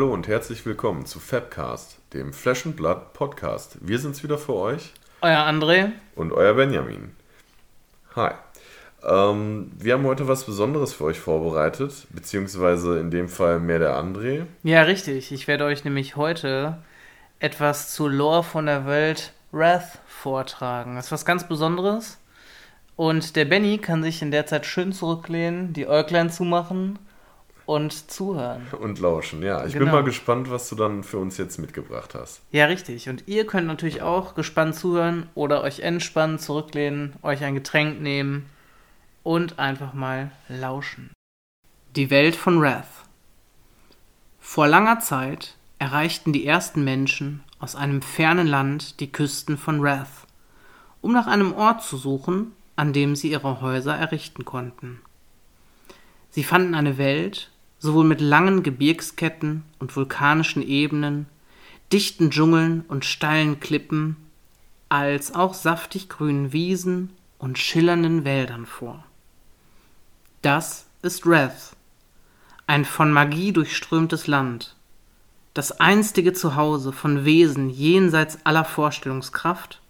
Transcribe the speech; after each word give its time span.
Hallo 0.00 0.14
und 0.14 0.28
herzlich 0.28 0.64
willkommen 0.64 1.04
zu 1.04 1.20
Fabcast, 1.20 1.98
dem 2.14 2.32
Flash 2.32 2.64
and 2.64 2.74
Blood 2.74 3.12
Podcast. 3.12 3.76
Wir 3.82 3.98
sind's 3.98 4.22
wieder 4.22 4.38
für 4.38 4.54
euch. 4.54 4.94
Euer 5.20 5.40
André. 5.40 5.90
Und 6.14 6.32
euer 6.32 6.54
Benjamin. 6.54 7.10
Hi. 8.16 8.30
Ähm, 9.06 9.70
wir 9.78 9.92
haben 9.92 10.04
heute 10.04 10.26
was 10.26 10.44
Besonderes 10.44 10.94
für 10.94 11.04
euch 11.04 11.20
vorbereitet, 11.20 12.06
beziehungsweise 12.08 12.98
in 12.98 13.10
dem 13.10 13.28
Fall 13.28 13.60
mehr 13.60 13.78
der 13.78 13.94
André. 13.94 14.46
Ja, 14.62 14.84
richtig. 14.84 15.32
Ich 15.32 15.46
werde 15.46 15.66
euch 15.66 15.84
nämlich 15.84 16.16
heute 16.16 16.78
etwas 17.38 17.92
zu 17.92 18.08
Lore 18.08 18.42
von 18.42 18.64
der 18.64 18.86
Welt 18.86 19.34
Wrath 19.52 19.98
vortragen. 20.06 20.96
Das 20.96 21.08
ist 21.08 21.12
was 21.12 21.26
ganz 21.26 21.46
Besonderes. 21.46 22.16
Und 22.96 23.36
der 23.36 23.44
Benny 23.44 23.76
kann 23.76 24.02
sich 24.02 24.22
in 24.22 24.30
der 24.30 24.46
Zeit 24.46 24.64
schön 24.64 24.94
zurücklehnen, 24.94 25.74
die 25.74 25.86
Äuglein 25.86 26.30
zumachen 26.30 26.98
und 27.70 28.10
zuhören. 28.10 28.66
Und 28.80 28.98
lauschen, 28.98 29.44
ja. 29.44 29.64
Ich 29.64 29.74
Genau. 29.74 29.84
bin 29.84 29.94
mal 29.94 30.02
gespannt, 30.02 30.50
was 30.50 30.68
du 30.68 30.74
dann 30.74 31.04
für 31.04 31.18
uns 31.18 31.38
jetzt 31.38 31.56
mitgebracht 31.58 32.16
hast. 32.16 32.40
Ja, 32.50 32.64
richtig. 32.66 33.08
Und 33.08 33.22
ihr 33.28 33.46
könnt 33.46 33.68
natürlich 33.68 34.02
auch 34.02 34.34
gespannt 34.34 34.74
zuhören 34.74 35.28
oder 35.36 35.62
euch 35.62 35.78
entspannen, 35.78 36.40
zurücklehnen, 36.40 37.12
euch 37.22 37.44
ein 37.44 37.54
Getränk 37.54 38.00
nehmen 38.00 38.46
und 39.22 39.60
einfach 39.60 39.94
mal 39.94 40.32
lauschen. 40.48 41.10
Die 41.94 42.10
Welt 42.10 42.34
von 42.34 42.60
Wrath. 42.60 42.88
Vor 44.40 44.66
langer 44.66 44.98
Zeit 44.98 45.54
erreichten 45.78 46.32
die 46.32 46.44
ersten 46.46 46.82
Menschen 46.82 47.44
aus 47.60 47.76
einem 47.76 48.02
fernen 48.02 48.48
Land 48.48 48.98
die 48.98 49.12
Küsten 49.12 49.56
von 49.56 49.80
Wrath, 49.80 50.26
um 51.02 51.12
nach 51.12 51.28
einem 51.28 51.52
Ort 51.54 51.84
zu 51.84 51.96
suchen, 51.96 52.50
an 52.74 52.92
dem 52.92 53.14
sie 53.14 53.30
ihre 53.30 53.60
Häuser 53.60 53.94
errichten 53.96 54.44
konnten. 54.44 55.00
Sie 56.30 56.42
fanden 56.42 56.74
eine 56.74 56.98
Welt, 56.98 57.50
sowohl 57.80 58.04
mit 58.04 58.20
langen 58.20 58.62
Gebirgsketten 58.62 59.64
und 59.78 59.96
vulkanischen 59.96 60.62
Ebenen, 60.62 61.26
dichten 61.92 62.30
Dschungeln 62.30 62.84
und 62.86 63.04
steilen 63.04 63.58
Klippen, 63.58 64.16
als 64.88 65.34
auch 65.34 65.54
saftig 65.54 66.08
grünen 66.08 66.52
Wiesen 66.52 67.10
und 67.38 67.58
schillernden 67.58 68.24
Wäldern 68.24 68.66
vor. 68.66 69.04
Das 70.42 70.86
ist 71.02 71.26
Wrath, 71.26 71.74
ein 72.66 72.84
von 72.84 73.12
Magie 73.12 73.52
durchströmtes 73.52 74.26
Land, 74.26 74.76
das 75.54 75.80
einstige 75.80 76.34
Zuhause 76.34 76.92
von 76.92 77.24
Wesen 77.24 77.70
jenseits 77.70 78.44
aller 78.44 78.64
Vorstellungskraft, 78.64 79.80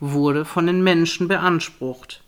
wurde 0.00 0.44
von 0.44 0.66
den 0.66 0.82
Menschen 0.82 1.28
beansprucht, 1.28 2.23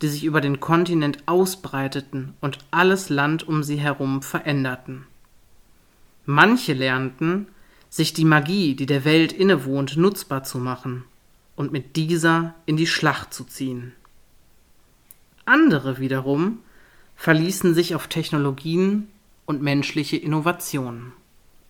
die 0.00 0.08
sich 0.08 0.24
über 0.24 0.40
den 0.40 0.60
Kontinent 0.60 1.18
ausbreiteten 1.26 2.34
und 2.40 2.58
alles 2.70 3.08
Land 3.08 3.46
um 3.46 3.62
sie 3.62 3.76
herum 3.76 4.22
veränderten. 4.22 5.06
Manche 6.24 6.74
lernten, 6.74 7.48
sich 7.90 8.12
die 8.12 8.24
Magie, 8.24 8.74
die 8.74 8.86
der 8.86 9.04
Welt 9.04 9.32
innewohnt, 9.32 9.96
nutzbar 9.96 10.44
zu 10.44 10.58
machen 10.58 11.04
und 11.56 11.72
mit 11.72 11.96
dieser 11.96 12.54
in 12.66 12.76
die 12.76 12.86
Schlacht 12.86 13.32
zu 13.32 13.44
ziehen. 13.44 13.92
Andere 15.44 15.98
wiederum 15.98 16.58
verließen 17.16 17.74
sich 17.74 17.94
auf 17.94 18.06
Technologien 18.06 19.08
und 19.46 19.62
menschliche 19.62 20.18
Innovationen. 20.18 21.12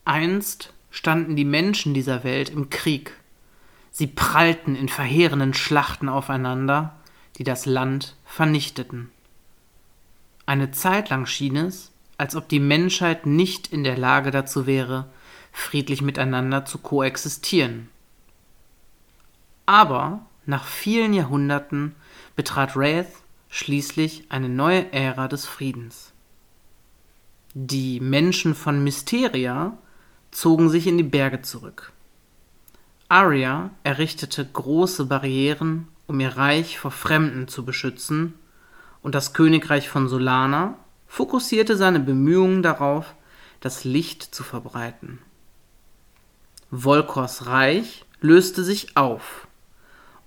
Einst 0.04 0.74
standen 0.90 1.36
die 1.36 1.44
Menschen 1.44 1.94
dieser 1.94 2.24
Welt 2.24 2.50
im 2.50 2.70
Krieg. 2.70 3.12
Sie 3.92 4.08
prallten 4.08 4.74
in 4.74 4.88
verheerenden 4.88 5.54
Schlachten 5.54 6.08
aufeinander, 6.08 6.96
die 7.38 7.44
das 7.44 7.66
Land 7.66 8.16
vernichteten. 8.24 9.10
Eine 10.46 10.70
Zeit 10.70 11.10
lang 11.10 11.26
schien 11.26 11.56
es, 11.56 11.92
als 12.16 12.34
ob 12.34 12.48
die 12.48 12.60
Menschheit 12.60 13.26
nicht 13.26 13.72
in 13.72 13.84
der 13.84 13.96
Lage 13.96 14.30
dazu 14.30 14.66
wäre, 14.66 15.06
friedlich 15.52 16.02
miteinander 16.02 16.64
zu 16.64 16.78
koexistieren. 16.78 17.88
Aber 19.66 20.26
nach 20.46 20.64
vielen 20.64 21.12
Jahrhunderten 21.12 21.94
betrat 22.34 22.76
Wraith 22.76 23.12
schließlich 23.50 24.24
eine 24.30 24.48
neue 24.48 24.92
Ära 24.92 25.28
des 25.28 25.46
Friedens. 25.46 26.12
Die 27.54 28.00
Menschen 28.00 28.54
von 28.54 28.82
Mysteria 28.82 29.76
zogen 30.30 30.70
sich 30.70 30.86
in 30.86 30.96
die 30.96 31.02
Berge 31.04 31.42
zurück. 31.42 31.92
Arya 33.08 33.70
errichtete 33.84 34.44
große 34.44 35.06
Barrieren, 35.06 35.88
um 36.08 36.18
ihr 36.18 36.36
Reich 36.36 36.78
vor 36.80 36.90
Fremden 36.90 37.46
zu 37.46 37.64
beschützen, 37.64 38.34
und 39.00 39.14
das 39.14 39.32
Königreich 39.32 39.88
von 39.88 40.08
Solana 40.08 40.74
fokussierte 41.06 41.76
seine 41.76 42.00
Bemühungen 42.00 42.64
darauf, 42.64 43.14
das 43.60 43.84
Licht 43.84 44.22
zu 44.22 44.42
verbreiten. 44.42 45.20
Volkors 46.70 47.46
Reich 47.46 48.04
löste 48.20 48.64
sich 48.64 48.96
auf 48.96 49.46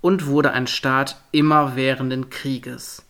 und 0.00 0.26
wurde 0.26 0.52
ein 0.52 0.66
Staat 0.66 1.22
immerwährenden 1.30 2.30
Krieges, 2.30 3.04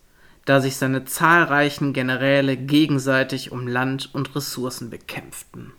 da 0.45 0.59
sich 0.59 0.75
seine 0.75 1.05
zahlreichen 1.05 1.93
Generäle 1.93 2.57
gegenseitig 2.57 3.51
um 3.51 3.67
Land 3.67 4.13
und 4.13 4.35
Ressourcen 4.35 4.89
bekämpften. 4.89 5.71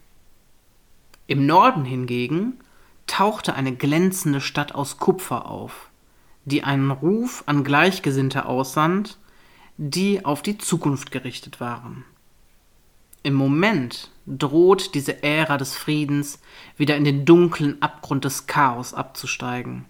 Im 1.26 1.46
Norden 1.46 1.84
hingegen 1.84 2.60
tauchte 3.06 3.54
eine 3.54 3.74
glänzende 3.74 4.40
Stadt 4.40 4.74
aus 4.74 4.98
Kupfer 4.98 5.46
auf, 5.46 5.88
die 6.44 6.64
einen 6.64 6.90
Ruf 6.90 7.42
an 7.46 7.64
Gleichgesinnte 7.64 8.46
aussand, 8.46 9.18
die 9.76 10.24
auf 10.24 10.42
die 10.42 10.58
Zukunft 10.58 11.10
gerichtet 11.10 11.60
waren. 11.60 12.04
Im 13.22 13.34
Moment 13.34 14.10
droht 14.26 14.94
diese 14.94 15.22
Ära 15.22 15.56
des 15.56 15.76
Friedens 15.76 16.40
wieder 16.76 16.96
in 16.96 17.04
den 17.04 17.24
dunklen 17.24 17.80
Abgrund 17.80 18.24
des 18.24 18.46
Chaos 18.46 18.92
abzusteigen. 18.94 19.86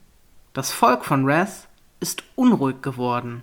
Das 0.53 0.71
Volk 0.71 1.05
von 1.05 1.27
Wrath 1.27 1.69
ist 1.99 2.23
unruhig 2.37 2.81
geworden, 2.81 3.43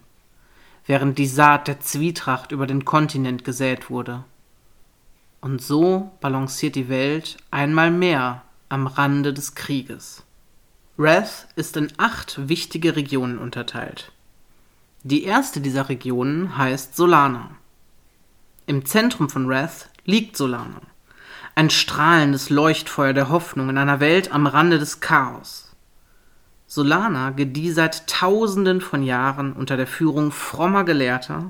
während 0.86 1.18
die 1.18 1.28
Saat 1.28 1.68
der 1.68 1.82
Zwietracht 1.82 2.54
über 2.54 2.68
den 2.68 2.86
Kontinent 2.86 3.44
gesät 3.44 3.90
wurde. 3.90 4.24
Und 5.42 5.62
so 5.62 6.12
balanciert 6.22 6.76
die 6.76 6.88
Welt 6.88 7.38
einmal 7.50 7.92
mehr 7.92 8.44
am 8.70 8.88
Rande 8.88 9.34
des 9.34 9.56
Krieges. 9.56 10.24
Wrath 11.02 11.48
ist 11.56 11.78
in 11.78 11.92
acht 11.98 12.48
wichtige 12.48 12.96
Regionen 12.96 13.40
unterteilt. 13.40 14.12
Die 15.02 15.24
erste 15.24 15.60
dieser 15.60 15.90
Regionen 15.90 16.60
heißt 16.60 16.96
Solana. 16.96 17.50
Im 18.68 18.86
Zentrum 18.86 19.28
von 19.28 19.50
Wrath 19.50 19.90
liegt 20.06 20.38
Solana, 20.38 20.82
ein 21.56 21.72
strahlendes 21.72 22.52
Leuchtfeuer 22.52 23.14
der 23.14 23.30
Hoffnung 23.30 23.70
in 23.70 23.80
einer 23.80 24.00
Welt 24.00 24.32
am 24.32 24.46
Rande 24.46 24.78
des 24.78 25.00
Chaos. 25.00 25.72
Solana 26.68 27.32
gedieh 27.32 27.72
seit 27.72 28.06
Tausenden 28.06 28.80
von 28.80 29.02
Jahren 29.02 29.54
unter 29.54 29.78
der 29.78 29.88
Führung 29.88 30.32
frommer 30.32 30.84
Gelehrter, 30.84 31.50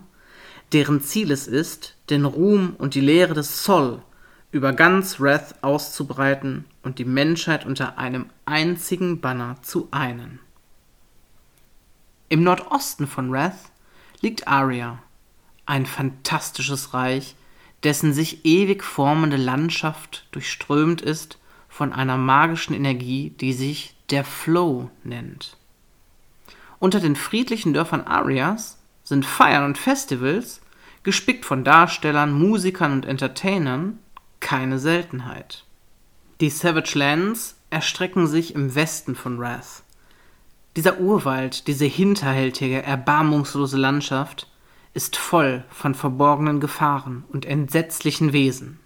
deren 0.72 1.02
Ziel 1.02 1.30
es 1.30 1.48
ist, 1.48 1.98
den 2.10 2.24
Ruhm 2.24 2.76
und 2.78 2.96
die 2.96 3.02
Lehre 3.02 3.34
des 3.34 3.66
Sol 3.66 4.02
über 4.52 4.74
ganz 4.74 5.20
Wrath 5.20 5.56
auszubreiten 5.64 6.66
und 6.84 7.00
die 7.00 7.06
Menschheit 7.06 7.66
unter 7.66 7.98
einem 7.98 8.26
einzigen 8.46 9.22
Banner 9.22 9.58
zu 9.62 9.88
einen. 9.92 10.40
Im 12.28 12.44
Nordosten 12.44 13.08
von 13.08 13.32
Wrath 13.32 13.72
liegt 14.22 14.48
Aria, 14.48 15.00
ein 15.66 15.86
fantastisches 15.86 16.94
Reich, 16.94 17.36
dessen 17.84 18.14
sich 18.14 18.46
ewig 18.46 18.84
formende 18.84 19.38
Landschaft 19.38 20.28
durchströmt 20.32 21.02
ist 21.02 21.40
von 21.68 21.94
einer 21.94 22.18
magischen 22.18 22.76
Energie, 22.76 23.32
die 23.32 23.54
sich 23.54 23.96
der 24.10 24.24
Flow 24.24 24.92
nennt. 25.04 25.58
Unter 26.80 27.00
den 27.00 27.16
friedlichen 27.16 27.74
Dörfern 27.74 28.02
Arias 28.02 28.80
sind 29.04 29.26
Feiern 29.26 29.64
und 29.64 29.78
Festivals, 29.78 30.62
gespickt 31.04 31.46
von 31.46 31.64
Darstellern, 31.64 32.34
Musikern 32.34 32.92
und 32.92 33.06
Entertainern, 33.06 34.00
keine 34.42 34.78
Seltenheit. 34.78 35.64
Die 36.42 36.50
Savage 36.50 36.98
Lands 36.98 37.56
erstrecken 37.70 38.28
sich 38.28 38.54
im 38.54 38.76
Westen 38.76 39.16
von 39.16 39.40
Wrath. 39.40 39.84
Dieser 40.76 41.00
Urwald, 41.00 41.68
diese 41.68 41.86
hinterhältige, 41.86 42.84
erbarmungslose 42.84 43.78
Landschaft 43.78 44.48
ist 44.94 45.16
voll 45.16 45.64
von 45.70 45.96
verborgenen 45.96 46.60
Gefahren 46.60 47.24
und 47.32 47.46
entsetzlichen 47.46 48.34
Wesen. 48.34 48.80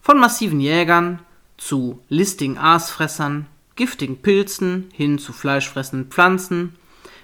Von 0.00 0.18
massiven 0.18 0.60
Jägern 0.60 1.20
zu 1.58 2.00
listigen 2.08 2.56
Aasfressern, 2.56 3.46
giftigen 3.76 4.22
Pilzen 4.22 4.88
hin 4.92 5.18
zu 5.18 5.32
fleischfressenden 5.32 6.10
Pflanzen 6.10 6.76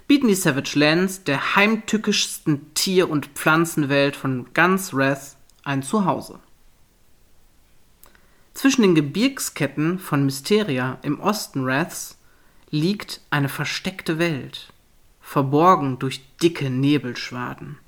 bieten 0.06 0.28
die 0.28 0.34
Savage 0.34 0.78
Lands 0.78 1.24
der 1.24 1.56
heimtückischsten 1.56 2.74
Tier- 2.74 3.08
und 3.08 3.26
Pflanzenwelt 3.28 4.16
von 4.16 4.46
ganz 4.52 4.92
Wrath 4.92 5.36
ein 5.62 5.82
Zuhause. 5.82 6.40
Zwischen 8.54 8.82
den 8.82 8.94
Gebirgsketten 8.94 9.98
von 9.98 10.24
Mysteria 10.24 10.98
im 11.02 11.20
Osten 11.20 11.66
Wraths 11.66 12.16
liegt 12.70 13.20
eine 13.30 13.48
versteckte 13.48 14.18
Welt, 14.18 14.72
verborgen 15.20 15.98
durch 15.98 16.22
dicke 16.38 16.70
Nebelschwaden. 16.70 17.78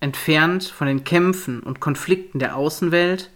Entfernt 0.00 0.64
von 0.64 0.86
den 0.86 1.04
Kämpfen 1.04 1.60
und 1.60 1.80
Konflikten 1.80 2.38
der 2.38 2.56
Außenwelt 2.56 3.30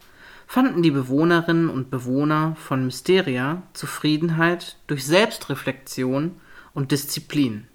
fanden 0.46 0.82
die 0.82 0.90
Bewohnerinnen 0.90 1.70
und 1.70 1.90
Bewohner 1.90 2.56
von 2.56 2.84
Mysteria 2.84 3.62
Zufriedenheit 3.72 4.76
durch 4.86 5.06
Selbstreflexion 5.06 6.32
und 6.74 6.92
Disziplin. 6.92 7.66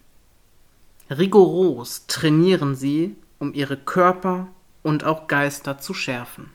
Rigoros 1.10 2.06
trainieren 2.08 2.76
sie, 2.76 3.16
um 3.40 3.54
ihre 3.54 3.76
Körper 3.76 4.48
und 4.84 5.04
auch 5.04 5.28
Geister 5.28 5.80
zu 5.80 5.94
schärfen. 5.94 6.50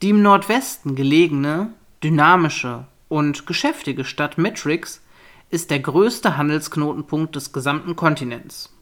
Die 0.00 0.10
im 0.10 0.22
Nordwesten 0.22 0.94
gelegene, 0.94 1.72
dynamische 2.04 2.86
und 3.08 3.48
geschäftige 3.48 4.04
Stadt 4.04 4.38
Matrix 4.38 5.02
ist 5.50 5.72
der 5.72 5.80
größte 5.80 6.36
Handelsknotenpunkt 6.36 7.34
des 7.34 7.52
gesamten 7.52 7.96
Kontinents. 7.96 8.72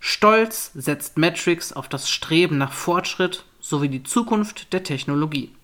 Stolz 0.00 0.70
setzt 0.74 1.18
Matrix 1.18 1.74
auf 1.74 1.88
das 1.88 2.08
Streben 2.08 2.56
nach 2.56 2.72
Fortschritt 2.72 3.44
sowie 3.60 3.90
die 3.90 4.04
Zukunft 4.04 4.72
der 4.72 4.84
Technologie. 4.84 5.54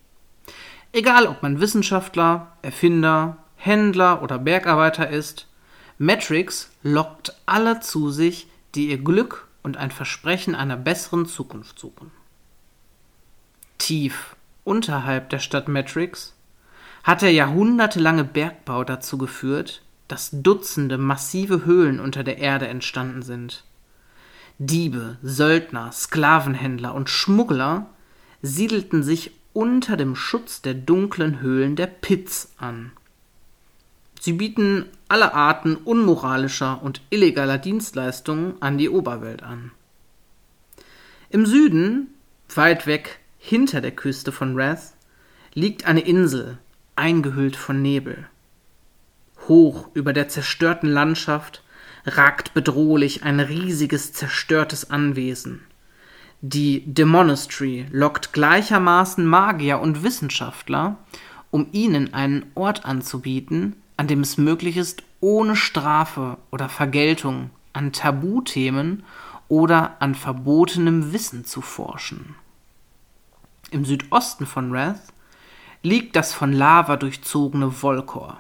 Egal 0.93 1.27
ob 1.29 1.43
man 1.43 1.61
Wissenschaftler, 1.61 2.53
Erfinder, 2.61 3.39
Händler 3.57 4.23
oder 4.23 4.39
Bergarbeiter 4.39 5.09
ist, 5.09 5.47
Matrix 5.97 6.71
lockt 6.83 7.35
alle 7.47 7.81
zu 7.81 8.11
sich, 8.11 8.49
die 8.75 8.91
ihr 8.91 8.99
Glück 8.99 9.49
und 9.63 9.79
ein 9.79 9.91
Versprechen 9.91 10.55
einer 10.55 10.77
besseren 10.77 11.25
Zukunft 11.25 11.79
suchen. 11.79 12.11
Tief 13.79 14.37
unterhalb 14.65 15.31
der 15.31 15.39
Stadt 15.39 15.69
Matrix 15.69 16.35
hat 17.03 17.23
der 17.23 17.33
jahrhundertelange 17.33 18.25
Bergbau 18.25 18.85
dazu 18.85 19.19
geführt, 19.19 19.83
dass 20.09 20.31
Dutzende 20.33 20.99
massive 20.99 21.65
Höhlen 21.65 22.01
unter 22.01 22.23
der 22.23 22.39
Erde 22.39 22.69
entstanden 22.69 23.23
sind. 23.23 23.65
Diebe, 24.59 25.17
Söldner, 25.23 25.91
Sklavenhändler 25.91 26.95
und 26.95 27.11
Schmuggler 27.11 27.87
siedelten 28.43 29.03
sich 29.03 29.33
unter 29.53 29.97
dem 29.97 30.15
Schutz 30.15 30.63
der 30.63 30.75
dunklen 30.75 31.41
Höhlen 31.41 31.77
der 31.77 31.87
Pits 31.87 32.53
an. 32.59 32.93
Sie 34.21 34.35
bieten 34.35 34.87
alle 35.09 35.35
Arten 35.35 35.75
unmoralischer 35.75 36.81
und 36.83 37.03
illegaler 37.11 37.59
Dienstleistungen 37.59 38.55
an 38.61 38.79
die 38.79 38.89
Oberwelt 38.89 39.43
an. 39.43 39.73
Im 41.29 41.45
Süden, 41.45 42.09
weit 42.55 42.87
weg 42.87 43.19
hinter 43.45 43.81
der 43.81 43.91
Küste 43.91 44.31
von 44.31 44.57
Wrath, 44.57 44.95
liegt 45.53 45.85
eine 45.85 46.01
Insel, 46.01 46.59
eingehüllt 46.95 47.57
von 47.57 47.83
Nebel. 47.83 48.29
Hoch 49.49 49.89
über 49.95 50.13
der 50.13 50.29
zerstörten 50.29 50.89
Landschaft 50.89 51.65
ragt 52.07 52.55
bedrohlich 52.55 53.25
ein 53.25 53.41
riesiges 53.41 54.13
zerstörtes 54.13 54.91
Anwesen. 54.91 55.63
Die 56.41 56.85
The 56.97 57.05
Monastery 57.05 57.87
lockt 57.91 58.33
gleichermaßen 58.33 59.27
Magier 59.27 59.81
und 59.81 60.05
Wissenschaftler, 60.05 60.97
um 61.51 61.67
ihnen 61.73 62.15
einen 62.15 62.47
Ort 62.55 62.85
anzubieten, 62.85 63.75
an 63.97 64.07
dem 64.07 64.21
es 64.21 64.39
möglich 64.39 64.77
ist, 64.77 65.03
ohne 65.21 65.57
Strafe 65.57 66.39
oder 66.53 66.69
Vergeltung 66.69 67.51
an 67.73 67.93
Tabuthemen 67.93 69.03
oder 69.49 69.97
an 70.01 70.15
verbotenem 70.15 71.13
Wissen 71.13 71.45
zu 71.45 71.61
forschen. 71.61 72.37
Im 73.73 73.87
Südosten 73.87 74.45
von 74.45 74.71
Wrath 74.71 75.01
liegt 75.83 76.15
das 76.15 76.35
von 76.35 76.53
Lava 76.53 76.97
durchzogene 76.97 77.71
Volkor. 77.71 78.39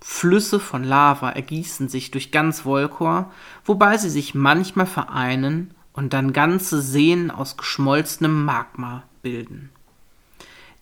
Flüsse 0.00 0.60
von 0.60 0.84
Lava 0.84 1.30
ergießen 1.30 1.88
sich 1.88 2.12
durch 2.12 2.30
ganz 2.30 2.60
Volkor, 2.60 3.32
wobei 3.64 3.96
sie 3.96 4.10
sich 4.10 4.34
manchmal 4.36 4.86
vereinen 4.86 5.74
und 5.92 6.12
dann 6.12 6.32
ganze 6.32 6.80
Seen 6.80 7.32
aus 7.32 7.56
geschmolzenem 7.56 8.44
Magma 8.44 9.02
bilden. 9.22 9.70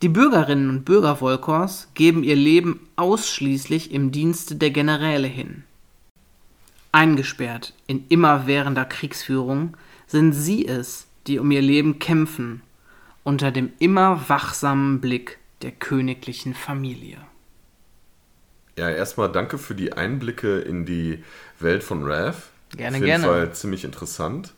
Die 0.03 0.11
Bürgerinnen 0.11 0.69
und 0.69 0.85
Bürger 0.85 1.17
Volkors 1.17 1.89
geben 1.95 2.25
ihr 2.25 2.37
Leben 2.37 2.81
ausschließlich 2.97 3.91
im 3.93 4.13
Dienste 4.13 4.57
der 4.57 4.71
Generäle 4.71 5.29
hin. 5.29 5.65
Eingesperrt 6.91 7.73
in 7.87 8.05
immerwährender 8.09 8.85
Kriegsführung 8.85 9.79
sind 10.07 10.35
sie 10.35 10.67
es, 10.67 11.07
die 11.27 11.39
um 11.39 11.51
ihr 11.51 11.63
Leben 11.63 11.99
kämpfen, 12.01 12.61
unter 13.25 13.51
dem 13.51 13.73
immer 13.79 14.29
wachsamen 14.29 15.01
Blick 15.01 15.39
der 15.63 15.73
königlichen 15.73 16.55
Familie. 16.55 17.19
Ja, 18.79 18.91
erstmal 18.91 19.31
danke 19.31 19.59
für 19.59 19.75
die 19.75 19.93
Einblicke 19.93 20.59
in 20.61 20.87
die 20.87 21.23
Welt 21.61 21.85
von 21.85 22.05
Rav. 22.05 22.51
Gerne, 22.77 22.89
Auf 22.89 22.95
jeden 22.95 23.07
gerne. 23.07 23.25
Fall 23.25 23.53
ziemlich 23.53 23.85
interessant. 23.85 24.55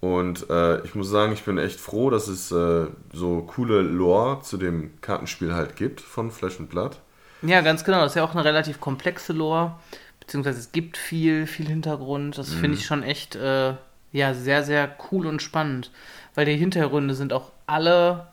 Und 0.00 0.48
äh, 0.48 0.80
ich 0.84 0.94
muss 0.94 1.10
sagen, 1.10 1.32
ich 1.32 1.42
bin 1.42 1.58
echt 1.58 1.80
froh, 1.80 2.10
dass 2.10 2.28
es 2.28 2.52
äh, 2.52 2.86
so 3.12 3.42
coole 3.42 3.82
Lore 3.82 4.42
zu 4.42 4.56
dem 4.56 4.92
Kartenspiel 5.00 5.52
halt 5.54 5.74
gibt 5.74 6.00
von 6.00 6.30
Flash 6.30 6.60
and 6.60 6.70
Blood. 6.70 7.00
Ja, 7.42 7.60
ganz 7.62 7.84
genau. 7.84 8.00
Das 8.00 8.12
ist 8.12 8.16
ja 8.16 8.24
auch 8.24 8.34
eine 8.34 8.44
relativ 8.44 8.80
komplexe 8.80 9.32
Lore, 9.32 9.74
beziehungsweise 10.20 10.60
es 10.60 10.70
gibt 10.70 10.96
viel, 10.96 11.46
viel 11.48 11.66
Hintergrund. 11.66 12.38
Das 12.38 12.52
finde 12.54 12.78
ich 12.78 12.86
schon 12.86 13.02
echt, 13.02 13.34
äh, 13.34 13.74
ja, 14.12 14.34
sehr, 14.34 14.62
sehr 14.64 14.96
cool 15.10 15.26
und 15.26 15.42
spannend, 15.42 15.90
weil 16.34 16.46
die 16.46 16.56
Hintergründe 16.56 17.14
sind 17.14 17.32
auch 17.32 17.52
alle 17.66 18.28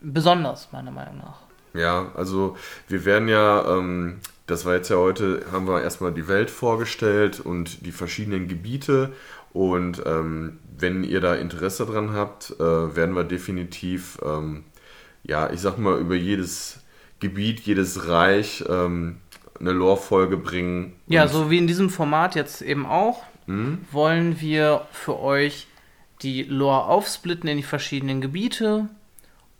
besonders, 0.00 0.70
meiner 0.72 0.90
Meinung 0.90 1.18
nach. 1.18 1.40
Ja, 1.74 2.12
also 2.14 2.56
wir 2.88 3.04
werden 3.04 3.28
ja, 3.28 3.76
ähm, 3.76 4.20
das 4.46 4.64
war 4.64 4.74
jetzt 4.74 4.90
ja 4.90 4.96
heute, 4.96 5.44
haben 5.50 5.66
wir 5.66 5.82
erstmal 5.82 6.12
die 6.12 6.28
Welt 6.28 6.50
vorgestellt 6.50 7.40
und 7.40 7.84
die 7.84 7.92
verschiedenen 7.92 8.46
Gebiete. 8.46 9.12
Und 9.52 10.02
ähm, 10.06 10.58
wenn 10.76 11.04
ihr 11.04 11.20
da 11.20 11.34
Interesse 11.34 11.86
dran 11.86 12.12
habt, 12.12 12.54
äh, 12.58 12.96
werden 12.96 13.14
wir 13.14 13.24
definitiv, 13.24 14.18
ähm, 14.24 14.64
ja, 15.22 15.50
ich 15.50 15.60
sag 15.60 15.78
mal, 15.78 15.98
über 15.98 16.14
jedes 16.14 16.80
Gebiet, 17.20 17.60
jedes 17.60 18.08
Reich 18.08 18.64
ähm, 18.68 19.16
eine 19.58 19.72
Lore-Folge 19.72 20.36
bringen. 20.36 20.94
Ja, 21.06 21.26
so 21.28 21.50
wie 21.50 21.58
in 21.58 21.66
diesem 21.66 21.90
Format 21.90 22.34
jetzt 22.34 22.62
eben 22.62 22.86
auch, 22.86 23.22
wollen 23.46 24.40
wir 24.40 24.86
für 24.92 25.20
euch 25.20 25.66
die 26.22 26.44
Lore 26.44 26.84
aufsplitten 26.84 27.48
in 27.48 27.56
die 27.58 27.62
verschiedenen 27.62 28.20
Gebiete, 28.20 28.88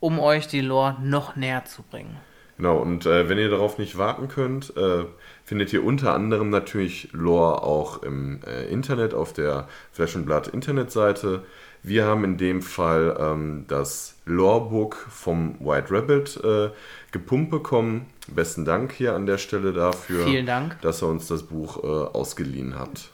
um 0.01 0.19
euch 0.19 0.47
die 0.49 0.61
Lore 0.61 0.97
noch 1.03 1.37
näher 1.37 1.65
zu 1.65 1.83
bringen. 1.83 2.17
Genau, 2.57 2.79
und 2.79 3.05
äh, 3.05 3.29
wenn 3.29 3.39
ihr 3.39 3.51
darauf 3.51 3.79
nicht 3.79 3.99
warten 3.99 4.29
könnt, 4.29 4.77
äh, 4.77 5.05
findet 5.45 5.73
ihr 5.73 5.85
unter 5.85 6.15
anderem 6.15 6.51
natürlich 6.51 7.09
Lore 7.13 7.63
auch 7.63 8.03
im 8.03 8.41
äh, 8.47 8.67
Internet 8.67 9.13
auf 9.13 9.33
der 9.33 9.69
Flash 9.93 10.15
Blood 10.15 10.49
Internetseite. 10.49 11.43
Wir 11.83 12.07
haben 12.07 12.25
in 12.25 12.39
dem 12.39 12.63
Fall 12.63 13.17
ähm, 13.21 13.65
das 13.67 14.17
Lorebook 14.25 14.95
vom 15.11 15.57
White 15.59 15.89
Rabbit 15.91 16.41
äh, 16.45 16.71
gepumpt 17.11 17.51
bekommen. 17.51 18.07
Besten 18.29 18.65
Dank 18.65 18.93
hier 18.93 19.15
an 19.15 19.27
der 19.27 19.39
Stelle 19.39 19.73
dafür, 19.73 20.25
Vielen 20.25 20.47
Dank. 20.47 20.81
dass 20.81 21.03
er 21.03 21.09
uns 21.09 21.27
das 21.27 21.43
Buch 21.43 21.83
äh, 21.83 21.87
ausgeliehen 21.87 22.79
hat. 22.79 23.11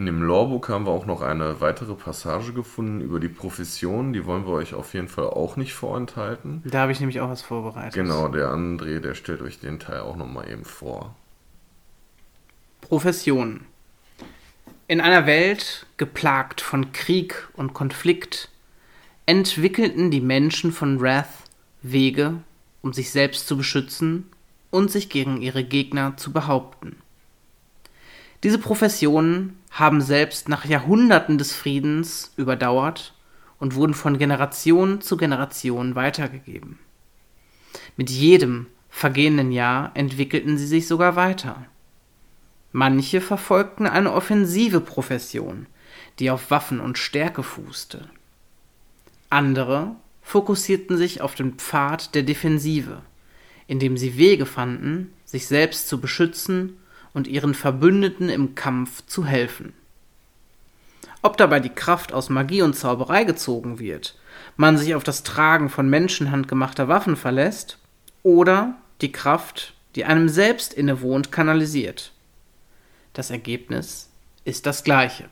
In 0.00 0.06
dem 0.06 0.22
Lorebook 0.22 0.70
haben 0.70 0.86
wir 0.86 0.92
auch 0.92 1.04
noch 1.04 1.20
eine 1.20 1.60
weitere 1.60 1.92
Passage 1.92 2.54
gefunden 2.54 3.02
über 3.02 3.20
die 3.20 3.28
Profession. 3.28 4.14
Die 4.14 4.24
wollen 4.24 4.46
wir 4.46 4.54
euch 4.54 4.72
auf 4.72 4.94
jeden 4.94 5.08
Fall 5.08 5.26
auch 5.26 5.58
nicht 5.58 5.74
vorenthalten. 5.74 6.62
Da 6.64 6.80
habe 6.80 6.92
ich 6.92 7.00
nämlich 7.00 7.20
auch 7.20 7.28
was 7.28 7.42
vorbereitet. 7.42 7.92
Genau, 7.92 8.28
der 8.28 8.48
André, 8.48 9.00
der 9.00 9.14
stellt 9.14 9.42
euch 9.42 9.60
den 9.60 9.78
Teil 9.78 10.00
auch 10.00 10.16
nochmal 10.16 10.50
eben 10.50 10.64
vor. 10.64 11.14
Profession. 12.80 13.60
In 14.88 15.02
einer 15.02 15.26
Welt 15.26 15.84
geplagt 15.98 16.62
von 16.62 16.92
Krieg 16.92 17.46
und 17.52 17.74
Konflikt 17.74 18.48
entwickelten 19.26 20.10
die 20.10 20.22
Menschen 20.22 20.72
von 20.72 20.98
Wrath 21.02 21.26
Wege, 21.82 22.36
um 22.80 22.94
sich 22.94 23.10
selbst 23.10 23.46
zu 23.46 23.58
beschützen 23.58 24.30
und 24.70 24.90
sich 24.90 25.10
gegen 25.10 25.42
ihre 25.42 25.62
Gegner 25.62 26.16
zu 26.16 26.32
behaupten. 26.32 26.96
Diese 28.42 28.58
Professionen 28.58 29.58
haben 29.70 30.00
selbst 30.00 30.48
nach 30.48 30.64
Jahrhunderten 30.64 31.36
des 31.36 31.54
Friedens 31.54 32.32
überdauert 32.36 33.14
und 33.58 33.74
wurden 33.74 33.94
von 33.94 34.18
Generation 34.18 35.00
zu 35.02 35.16
Generation 35.16 35.94
weitergegeben. 35.94 36.78
Mit 37.96 38.08
jedem 38.08 38.66
vergehenden 38.88 39.52
Jahr 39.52 39.92
entwickelten 39.94 40.56
sie 40.56 40.66
sich 40.66 40.88
sogar 40.88 41.16
weiter. 41.16 41.66
Manche 42.72 43.20
verfolgten 43.20 43.86
eine 43.86 44.12
offensive 44.12 44.80
Profession, 44.80 45.66
die 46.18 46.30
auf 46.30 46.50
Waffen 46.50 46.80
und 46.80 46.98
Stärke 46.98 47.42
fußte. 47.42 48.08
Andere 49.28 49.96
fokussierten 50.22 50.96
sich 50.96 51.20
auf 51.20 51.34
den 51.34 51.54
Pfad 51.54 52.14
der 52.14 52.22
Defensive, 52.22 53.02
indem 53.66 53.96
sie 53.96 54.16
Wege 54.16 54.46
fanden, 54.46 55.12
sich 55.24 55.46
selbst 55.46 55.88
zu 55.88 56.00
beschützen 56.00 56.79
und 57.12 57.26
ihren 57.26 57.54
Verbündeten 57.54 58.28
im 58.28 58.54
Kampf 58.54 59.04
zu 59.06 59.24
helfen. 59.24 59.72
Ob 61.22 61.36
dabei 61.36 61.60
die 61.60 61.68
Kraft 61.68 62.12
aus 62.12 62.30
Magie 62.30 62.62
und 62.62 62.74
Zauberei 62.74 63.24
gezogen 63.24 63.78
wird, 63.78 64.16
man 64.56 64.78
sich 64.78 64.94
auf 64.94 65.04
das 65.04 65.22
Tragen 65.22 65.68
von 65.68 65.88
Menschenhand 65.88 66.48
gemachter 66.48 66.88
Waffen 66.88 67.16
verlässt 67.16 67.78
oder 68.22 68.76
die 69.00 69.12
Kraft, 69.12 69.74
die 69.96 70.04
einem 70.04 70.28
selbst 70.28 70.72
innewohnt, 70.72 71.32
kanalisiert. 71.32 72.12
Das 73.12 73.30
Ergebnis 73.30 74.08
ist 74.44 74.66
das 74.66 74.84
gleiche. 74.84 75.28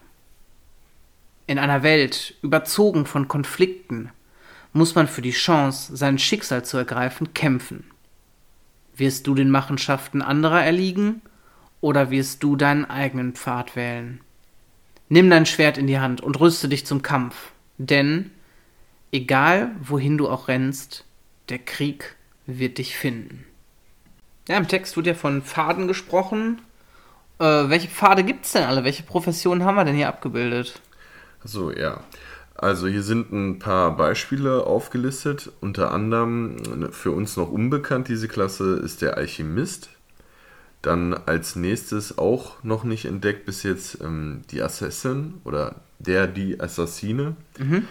In 1.46 1.58
einer 1.58 1.82
Welt 1.82 2.34
überzogen 2.42 3.06
von 3.06 3.28
Konflikten 3.28 4.10
muss 4.74 4.94
man 4.94 5.08
für 5.08 5.22
die 5.22 5.30
Chance, 5.30 5.96
sein 5.96 6.18
Schicksal 6.18 6.64
zu 6.64 6.76
ergreifen, 6.76 7.32
kämpfen. 7.32 7.84
Wirst 8.94 9.26
du 9.26 9.34
den 9.34 9.50
Machenschaften 9.50 10.20
anderer 10.20 10.62
erliegen 10.62 11.22
oder 11.80 12.10
wirst 12.10 12.42
du 12.42 12.56
deinen 12.56 12.84
eigenen 12.84 13.34
Pfad 13.34 13.76
wählen? 13.76 14.20
Nimm 15.08 15.30
dein 15.30 15.46
Schwert 15.46 15.78
in 15.78 15.86
die 15.86 15.98
Hand 15.98 16.20
und 16.20 16.38
rüste 16.38 16.68
dich 16.68 16.84
zum 16.84 17.02
Kampf, 17.02 17.52
denn 17.78 18.30
egal 19.12 19.70
wohin 19.80 20.18
du 20.18 20.28
auch 20.28 20.48
rennst, 20.48 21.04
der 21.48 21.58
Krieg 21.58 22.16
wird 22.46 22.78
dich 22.78 22.96
finden. 22.96 23.44
Ja, 24.48 24.56
im 24.56 24.68
Text 24.68 24.96
wird 24.96 25.06
ja 25.06 25.14
von 25.14 25.42
Pfaden 25.42 25.88
gesprochen. 25.88 26.60
Äh, 27.38 27.44
welche 27.44 27.88
Pfade 27.88 28.24
gibt 28.24 28.46
es 28.46 28.52
denn 28.52 28.64
alle? 28.64 28.84
Welche 28.84 29.02
Professionen 29.02 29.64
haben 29.64 29.76
wir 29.76 29.84
denn 29.84 29.94
hier 29.94 30.08
abgebildet? 30.08 30.80
So, 31.44 31.70
ja. 31.70 32.00
Also 32.54 32.88
hier 32.88 33.02
sind 33.02 33.30
ein 33.30 33.60
paar 33.60 33.96
Beispiele 33.96 34.64
aufgelistet. 34.64 35.52
Unter 35.60 35.92
anderem 35.92 36.90
für 36.92 37.12
uns 37.12 37.36
noch 37.36 37.50
unbekannt 37.50 38.08
diese 38.08 38.26
Klasse 38.26 38.76
ist 38.76 39.00
der 39.00 39.16
Alchemist. 39.16 39.90
Dann 40.82 41.14
als 41.14 41.56
nächstes 41.56 42.18
auch 42.18 42.62
noch 42.62 42.84
nicht 42.84 43.04
entdeckt 43.04 43.46
bis 43.46 43.62
jetzt 43.62 44.00
ähm, 44.00 44.42
die 44.50 44.62
Assassin 44.62 45.34
oder 45.44 45.76
der, 45.98 46.26
die 46.26 46.60
Assassine. 46.60 47.36
Mhm. 47.58 47.86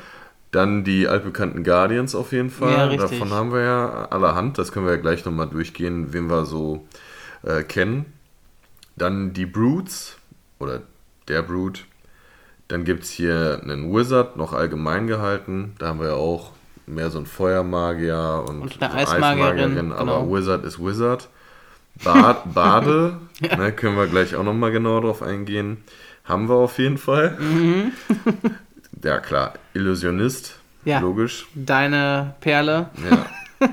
Dann 0.51 0.85
die 0.85 1.07
altbekannten 1.07 1.63
Guardians 1.63 2.15
auf 2.15 2.31
jeden 2.31 2.49
Fall. 2.49 2.93
Ja. 2.93 2.97
Davon 2.97 3.31
haben 3.31 3.51
wir 3.51 3.61
ja 3.61 4.05
allerhand. 4.09 4.57
Das 4.57 4.71
können 4.71 4.85
wir 4.85 4.93
ja 4.93 5.01
gleich 5.01 5.25
nochmal 5.25 5.49
durchgehen, 5.49 6.13
wen 6.13 6.29
wir 6.29 6.45
so 6.45 6.87
äh, 7.43 7.63
kennen. 7.63 8.05
Dann 8.95 9.33
die 9.33 9.45
Brutes 9.45 10.17
oder 10.59 10.81
der 11.27 11.41
Brute. 11.41 11.81
Dann 12.69 12.85
gibt 12.85 13.03
es 13.03 13.11
hier 13.11 13.59
einen 13.61 13.93
Wizard, 13.93 14.37
noch 14.37 14.53
allgemein 14.53 15.07
gehalten. 15.07 15.75
Da 15.79 15.87
haben 15.87 15.99
wir 15.99 16.07
ja 16.07 16.13
auch 16.13 16.51
mehr 16.85 17.09
so 17.11 17.17
einen 17.17 17.27
Feuermagier 17.27 18.45
und, 18.47 18.61
Und 18.61 18.81
eine 18.81 19.05
so 19.05 19.13
Eismagierin, 19.13 19.91
aber 19.91 20.19
genau. 20.19 20.33
Wizard 20.33 20.63
ist 20.63 20.79
Wizard. 20.79 21.29
Bad, 22.03 22.53
Bade, 22.53 23.17
ne, 23.41 23.71
können 23.71 23.95
wir 23.97 24.07
gleich 24.07 24.35
auch 24.35 24.43
nochmal 24.43 24.71
genauer 24.71 25.01
drauf 25.01 25.21
eingehen. 25.21 25.77
Haben 26.23 26.49
wir 26.49 26.55
auf 26.55 26.77
jeden 26.79 26.97
Fall. 26.97 27.37
Mhm. 27.39 27.91
ja, 29.03 29.19
klar, 29.19 29.53
Illusionist, 29.73 30.59
Ja. 30.85 30.99
logisch. 30.99 31.47
Deine 31.55 32.35
Perle. 32.41 32.89
Ja. 33.09 33.67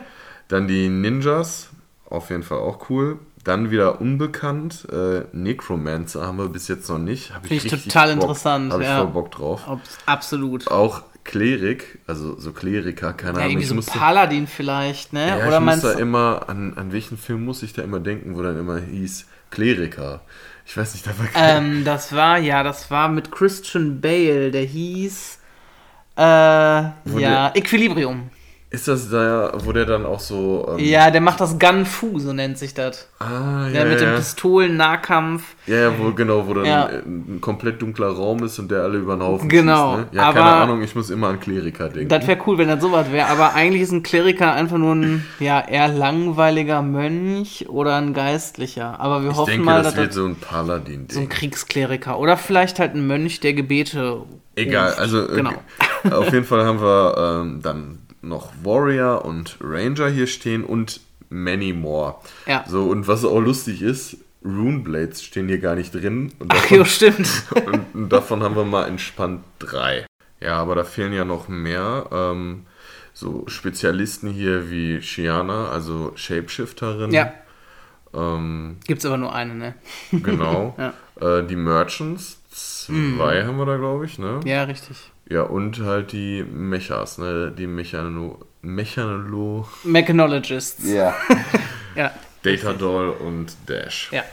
Dann 0.49 0.69
die 0.69 0.89
Ninjas, 0.89 1.71
auf 2.09 2.31
jeden 2.31 2.43
Fall 2.43 2.59
auch 2.59 2.89
cool. 2.91 3.19
Dann 3.43 3.71
wieder 3.71 4.01
unbekannt, 4.01 4.87
äh, 4.91 5.25
Necromancer 5.33 6.27
haben 6.27 6.39
wir 6.39 6.49
bis 6.49 6.69
jetzt 6.69 6.89
noch 6.89 6.99
nicht. 6.99 7.35
Hab 7.35 7.43
Finde 7.47 7.57
ich 7.57 7.65
richtig 7.65 7.85
total 7.85 8.15
Bock, 8.15 8.23
interessant, 8.23 8.73
Hab 8.73 8.81
ich 8.81 8.87
ja. 8.87 8.99
voll 9.03 9.09
Bock 9.13 9.31
drauf. 9.33 9.63
Absolut. 10.07 10.69
Auch 10.71 11.03
Klerik, 11.25 12.01
also 12.07 12.39
so 12.39 12.53
Kleriker, 12.53 13.13
keine 13.15 13.39
Ja, 13.39 13.45
Ahnung. 13.45 13.51
irgendwie 13.51 13.65
Ich 13.65 13.69
so 13.69 13.75
ein 13.75 13.85
musste, 13.85 13.85
Paladin 13.85 14.47
vielleicht, 14.47 15.13
ne? 15.13 15.39
ja, 15.39 15.47
Oder 15.47 15.61
ich 15.61 15.61
muss 15.61 15.81
da 15.81 15.93
immer, 15.93 16.49
an, 16.49 16.75
an 16.77 16.93
welchen 16.93 17.17
Film 17.19 17.45
muss 17.45 17.63
ich 17.63 17.73
da 17.73 17.83
immer 17.83 18.01
denken, 18.01 18.37
wo 18.37 18.43
dann 18.43 18.59
immer 18.59 18.79
hieß 18.81 19.27
Kleriker. 19.51 20.23
Ich 20.67 20.77
weiß 20.77 20.95
nicht, 20.95 21.07
da 21.07 21.19
war 21.19 21.29
Ähm, 21.35 21.85
das 21.85 22.13
war, 22.15 22.39
ja, 22.39 22.63
das 22.63 22.91
war 22.91 23.09
mit 23.09 23.31
Christian 23.33 24.01
Bale, 24.01 24.51
der 24.51 24.63
hieß. 24.65 25.39
Äh, 26.17 26.23
ja, 26.23 27.53
Equilibrium. 27.55 28.31
Ist 28.75 28.89
das 28.89 29.09
da, 29.09 29.53
wo 29.65 29.71
der 29.73 29.85
dann 29.87 30.05
auch 30.05 30.19
so. 30.19 30.67
Ähm, 30.77 30.85
Ja, 30.85 31.11
der 31.11 31.21
macht 31.21 31.41
das 31.41 31.59
Gun 31.59 31.87
Fu, 31.87 32.19
so 32.19 32.33
nennt 32.33 32.59
sich 32.59 32.75
das. 32.75 33.07
Ah, 33.21 33.69
Ja, 33.73 33.81
ja, 33.81 33.85
mit 33.85 34.01
ja. 34.01 34.07
den 34.09 34.17
Pistolen, 34.17 34.77
Nahkampf. 34.77 35.45
Ja, 35.67 35.77
ja, 35.77 35.93
wo, 35.99 36.11
genau, 36.13 36.47
wo 36.49 36.55
dann 36.55 36.65
Ja. 36.65 36.87
äh, 36.89 36.99
ein 37.07 37.39
komplett 37.41 37.81
dunkler 37.81 38.09
Raum 38.09 38.43
ist 38.43 38.59
und 38.59 38.71
der 38.71 38.83
alle 38.83 38.99
über 38.99 39.15
den 39.17 39.23
Haufen 39.23 39.49
Genau, 39.49 39.99
schießt, 39.99 40.13
ne? 40.13 40.19
Ja, 40.19 40.23
aber- 40.29 40.41
keine 40.41 40.51
Ahnung, 40.57 40.83
ich 40.83 40.95
muss 40.97 41.11
immer 41.11 41.29
an 41.29 41.39
Kleriker 41.39 41.89
denken. 41.89 42.09
Das 42.09 42.27
wäre 42.27 42.39
cool, 42.47 42.59
wenn 42.59 42.67
das 42.69 42.83
sowas 42.83 43.13
wäre. 43.13 43.29
Aber 43.29 43.55
eigentlich 43.55 43.83
ist 43.83 43.93
ein 43.93 44.03
Kleriker 44.03 44.53
einfach 44.53 44.79
nur 44.79 44.95
ein, 44.97 45.25
ja, 45.39 45.61
eher 45.61 45.89
langweiliger 45.89 46.83
Mönch 46.83 47.67
oder 47.69 47.95
ein 47.97 48.13
Geistlicher. 48.13 48.99
Aber 48.99 49.23
wir 49.23 49.31
ich 49.31 49.37
hoffen 49.37 49.51
denke, 49.51 49.65
mal, 49.67 49.77
das 49.83 49.95
dass 49.95 49.97
wird 49.97 50.09
das 50.09 50.15
so 50.17 50.25
ein 50.25 50.37
so 50.41 50.47
ein 50.47 50.49
Paladin-Ding. 50.67 51.29
Kriegskleriker. 51.29 52.19
Oder 52.19 52.37
vielleicht 52.37 52.79
halt 52.81 52.95
ein 52.95 53.07
Mönch, 53.07 53.39
der 53.41 53.55
Gebete. 53.55 54.23
Egal, 54.57 54.89
ruft. 54.89 54.99
also 54.99 55.29
äh, 55.29 55.37
Genau. 55.37 55.53
auf 56.11 56.33
jeden 56.33 56.45
Fall 56.45 56.65
haben 56.65 56.81
wir 56.81 57.15
ähm, 57.43 57.61
dann 57.63 57.99
noch 58.29 58.53
Warrior 58.63 59.25
und 59.25 59.57
Ranger 59.61 60.09
hier 60.09 60.27
stehen 60.27 60.65
und 60.65 61.01
many 61.31 61.73
more. 61.73 62.17
Ja. 62.47 62.65
So, 62.69 62.85
und 62.85 63.07
was 63.09 63.25
auch 63.25 63.41
lustig 63.41 63.83
ist, 63.83 64.17
Runeblades 64.45 65.23
stehen 65.23 65.49
hier 65.49 65.59
gar 65.59 65.75
nicht 65.75 65.95
drin. 65.95 66.33
Und 66.39 66.53
Ach 66.53 66.61
davon, 66.61 66.77
jo, 66.79 66.85
stimmt. 66.85 67.29
und, 67.67 67.95
und 67.95 68.09
davon 68.11 68.43
haben 68.43 68.57
wir 68.57 68.65
mal 68.65 68.87
entspannt 68.87 69.43
drei. 69.59 70.07
Ja, 70.41 70.57
aber 70.57 70.75
da 70.75 70.85
fehlen 70.85 71.13
ja 71.13 71.25
noch 71.25 71.49
mehr. 71.49 72.07
Ähm, 72.13 72.67
so 73.15 73.45
Spezialisten 73.47 74.29
hier 74.31 74.71
wie 74.71 75.01
Shiana, 75.01 75.69
also 75.69 76.13
Shapeshifterin. 76.17 77.13
Ja, 77.13 77.33
Ähm, 78.13 78.77
gibt's 78.87 79.07
aber 79.07 79.17
nur 79.17 79.35
eine, 79.35 79.55
ne? 79.55 79.75
genau. 80.11 80.77
Ja. 81.21 81.39
äh, 81.39 81.47
die 81.47 81.57
Merchants, 81.57 82.39
zwei 82.51 83.45
haben 83.45 83.57
wir 83.57 83.67
da, 83.67 83.77
glaube 83.77 84.05
ich, 84.07 84.19
ne? 84.19 84.41
Ja, 84.45 84.65
richtig. 84.65 84.97
Ja, 85.29 85.43
und 85.43 85.81
halt 85.81 86.13
die 86.13 86.43
Mechas, 86.43 87.19
ne? 87.19 87.53
Die 87.57 87.67
Mechano... 87.67 88.39
Mechanolo... 88.63 89.67
Mechanologists. 89.85 90.85
Ja. 90.91 91.15
Ja, 91.97 92.13
Data 92.43 92.73
Doll 92.73 93.11
und 93.11 93.55
Dash. 93.67 94.11
ja. 94.11 94.25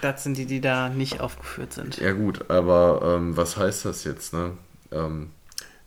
Das 0.00 0.24
sind 0.24 0.36
die, 0.36 0.46
die 0.46 0.60
da 0.60 0.88
nicht 0.88 1.20
aufgeführt 1.20 1.72
sind. 1.72 1.96
Ja 1.98 2.10
gut, 2.12 2.50
aber 2.50 3.14
ähm, 3.16 3.36
was 3.36 3.56
heißt 3.56 3.84
das 3.84 4.02
jetzt, 4.02 4.32
ne? 4.32 4.52
Ähm, 4.90 5.30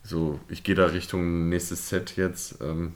so, 0.04 0.40
ich 0.48 0.64
gehe 0.64 0.74
da 0.74 0.86
Richtung 0.86 1.50
nächstes 1.50 1.90
Set 1.90 2.16
jetzt. 2.16 2.62
Ähm, 2.62 2.94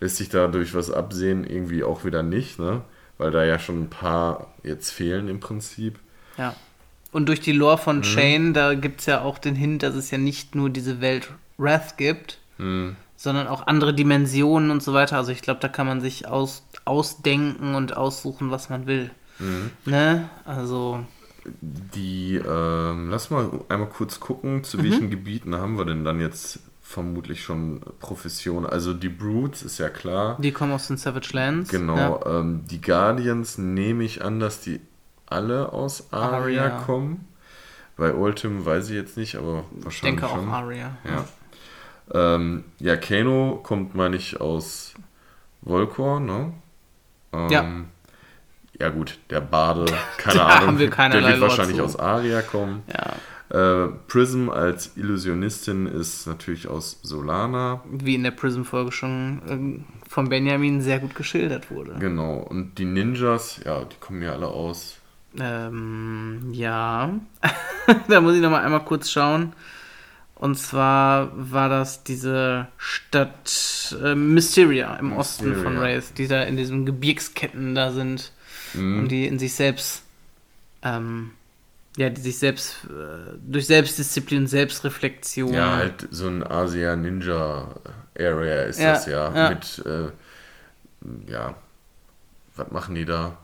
lässt 0.00 0.16
sich 0.16 0.28
dadurch 0.28 0.74
was 0.74 0.90
absehen? 0.90 1.44
Irgendwie 1.44 1.82
auch 1.82 2.04
wieder 2.04 2.22
nicht, 2.22 2.58
ne? 2.58 2.82
Weil 3.18 3.30
da 3.30 3.42
ja 3.42 3.58
schon 3.58 3.84
ein 3.84 3.90
paar 3.90 4.52
jetzt 4.62 4.90
fehlen 4.90 5.28
im 5.28 5.40
Prinzip. 5.40 5.98
Ja. 6.36 6.54
Und 7.16 7.30
durch 7.30 7.40
die 7.40 7.52
Lore 7.52 7.76
Mhm. 7.76 7.80
von 7.80 8.04
Shane, 8.04 8.52
da 8.52 8.74
gibt's 8.74 9.06
ja 9.06 9.22
auch 9.22 9.38
den 9.38 9.54
Hint, 9.56 9.82
dass 9.82 9.94
es 9.94 10.10
ja 10.10 10.18
nicht 10.18 10.54
nur 10.54 10.68
diese 10.68 11.00
Welt 11.00 11.30
Wrath 11.56 11.96
gibt, 11.96 12.38
Hm. 12.58 12.94
sondern 13.16 13.46
auch 13.48 13.66
andere 13.66 13.94
Dimensionen 13.94 14.70
und 14.70 14.82
so 14.82 14.92
weiter. 14.92 15.16
Also 15.16 15.32
ich 15.32 15.40
glaube, 15.40 15.60
da 15.60 15.68
kann 15.68 15.86
man 15.86 16.02
sich 16.02 16.28
aus, 16.28 16.62
ausdenken 16.84 17.74
und 17.74 17.96
aussuchen, 17.96 18.50
was 18.50 18.68
man 18.68 18.86
will. 18.86 19.10
Mhm. 19.38 19.70
Ne? 19.86 20.28
Also, 20.44 21.00
Die, 21.94 22.34
ähm, 22.44 23.08
lass 23.08 23.30
mal 23.30 23.48
einmal 23.68 23.88
kurz 23.88 24.18
gucken, 24.20 24.64
zu 24.64 24.82
welchen 24.82 25.10
Gebieten 25.10 25.54
haben 25.54 25.78
wir 25.78 25.84
denn 25.84 26.04
dann 26.04 26.18
jetzt 26.20 26.58
vermutlich 26.82 27.42
schon 27.44 27.80
Profession. 28.00 28.66
Also 28.66 28.92
die 28.92 29.08
Brutes 29.08 29.62
ist 29.62 29.78
ja 29.78 29.88
klar. 29.88 30.36
die 30.40 30.50
kommen 30.52 30.72
aus 30.72 30.88
den 30.88 30.96
Savage 30.96 31.30
Lands. 31.32 31.70
Genau, 31.70 31.96
Ja. 32.26 32.40
ähm, 32.40 32.64
die 32.70 32.80
Guardians 32.80 33.58
nehme 33.58 34.02
ich 34.04 34.22
an, 34.24 34.40
dass 34.40 34.60
die 34.60 34.80
alle 35.26 35.72
aus 35.72 36.12
Aria, 36.12 36.62
Aria. 36.64 36.82
kommen. 36.86 37.28
Bei 37.96 38.12
Ultim 38.12 38.64
weiß 38.64 38.90
ich 38.90 38.96
jetzt 38.96 39.16
nicht, 39.16 39.36
aber 39.36 39.64
Ich 39.78 39.84
wahrscheinlich 39.84 40.20
denke 40.20 40.34
schon. 40.34 40.48
auch 40.48 40.52
Aria. 40.52 40.96
Ja. 41.04 41.24
Ähm, 42.34 42.64
ja, 42.78 42.96
Kano 42.96 43.60
kommt, 43.62 43.94
meine 43.94 44.16
ich, 44.16 44.40
aus 44.40 44.94
Volkor, 45.62 46.20
ne? 46.20 46.52
Ähm, 47.32 47.48
Ja. 47.50 47.64
Ja 48.78 48.90
gut, 48.90 49.18
der 49.30 49.40
Bade, 49.40 49.86
keine 50.18 50.42
Ahnung, 50.44 50.76
der 50.76 50.90
wird 50.90 51.40
wahrscheinlich 51.40 51.78
zu. 51.78 51.84
aus 51.84 51.98
Aria 51.98 52.42
kommen. 52.42 52.82
Ja. 52.92 53.14
Äh, 53.48 53.88
Prism 54.06 54.50
als 54.50 54.96
Illusionistin 54.98 55.86
ist 55.86 56.26
natürlich 56.26 56.68
aus 56.68 56.98
Solana. 57.02 57.80
Wie 57.90 58.16
in 58.16 58.22
der 58.24 58.32
Prism-Folge 58.32 58.92
schon 58.92 59.40
ähm, 59.48 59.84
von 60.06 60.28
Benjamin 60.28 60.82
sehr 60.82 60.98
gut 60.98 61.14
geschildert 61.14 61.70
wurde. 61.70 61.94
Genau, 62.00 62.34
und 62.38 62.76
die 62.76 62.84
Ninjas, 62.84 63.60
ja, 63.64 63.82
die 63.84 63.96
kommen 63.98 64.20
ja 64.20 64.32
alle 64.32 64.48
aus. 64.48 64.98
Ähm, 65.40 66.50
ja. 66.52 67.12
da 68.08 68.20
muss 68.20 68.34
ich 68.34 68.40
noch 68.42 68.50
mal 68.50 68.62
einmal 68.62 68.84
kurz 68.84 69.10
schauen. 69.10 69.52
Und 70.34 70.58
zwar 70.58 71.30
war 71.34 71.68
das 71.68 72.02
diese 72.04 72.66
Stadt 72.76 73.96
äh, 74.02 74.14
Mysteria 74.14 74.96
im 74.96 75.12
Osten 75.14 75.54
von 75.54 75.74
Mysteria. 75.74 75.80
Wraith, 75.80 76.18
die 76.18 76.28
da 76.28 76.42
in 76.42 76.56
diesen 76.56 76.84
Gebirgsketten 76.86 77.74
da 77.74 77.92
sind 77.92 78.32
Mhm. 78.74 78.98
und 78.98 79.08
die 79.08 79.26
in 79.26 79.38
sich 79.38 79.54
selbst, 79.54 80.02
ähm, 80.82 81.30
ja, 81.96 82.10
die 82.10 82.20
sich 82.20 82.38
selbst 82.38 82.84
äh, 82.84 83.38
durch 83.40 83.66
Selbstdisziplin, 83.66 84.46
Selbstreflexion. 84.46 85.54
Ja, 85.54 85.76
halt 85.76 86.08
so 86.10 86.26
ein 86.26 86.42
Asia 86.46 86.96
Ninja 86.96 87.68
Area 88.18 88.62
ist 88.64 88.80
Ja, 88.80 88.92
das 88.92 89.06
ja. 89.06 89.34
ja. 89.34 89.48
Mit, 89.50 89.82
äh, 89.86 91.30
ja, 91.32 91.54
was 92.56 92.70
machen 92.70 92.94
die 92.96 93.04
da? 93.04 93.38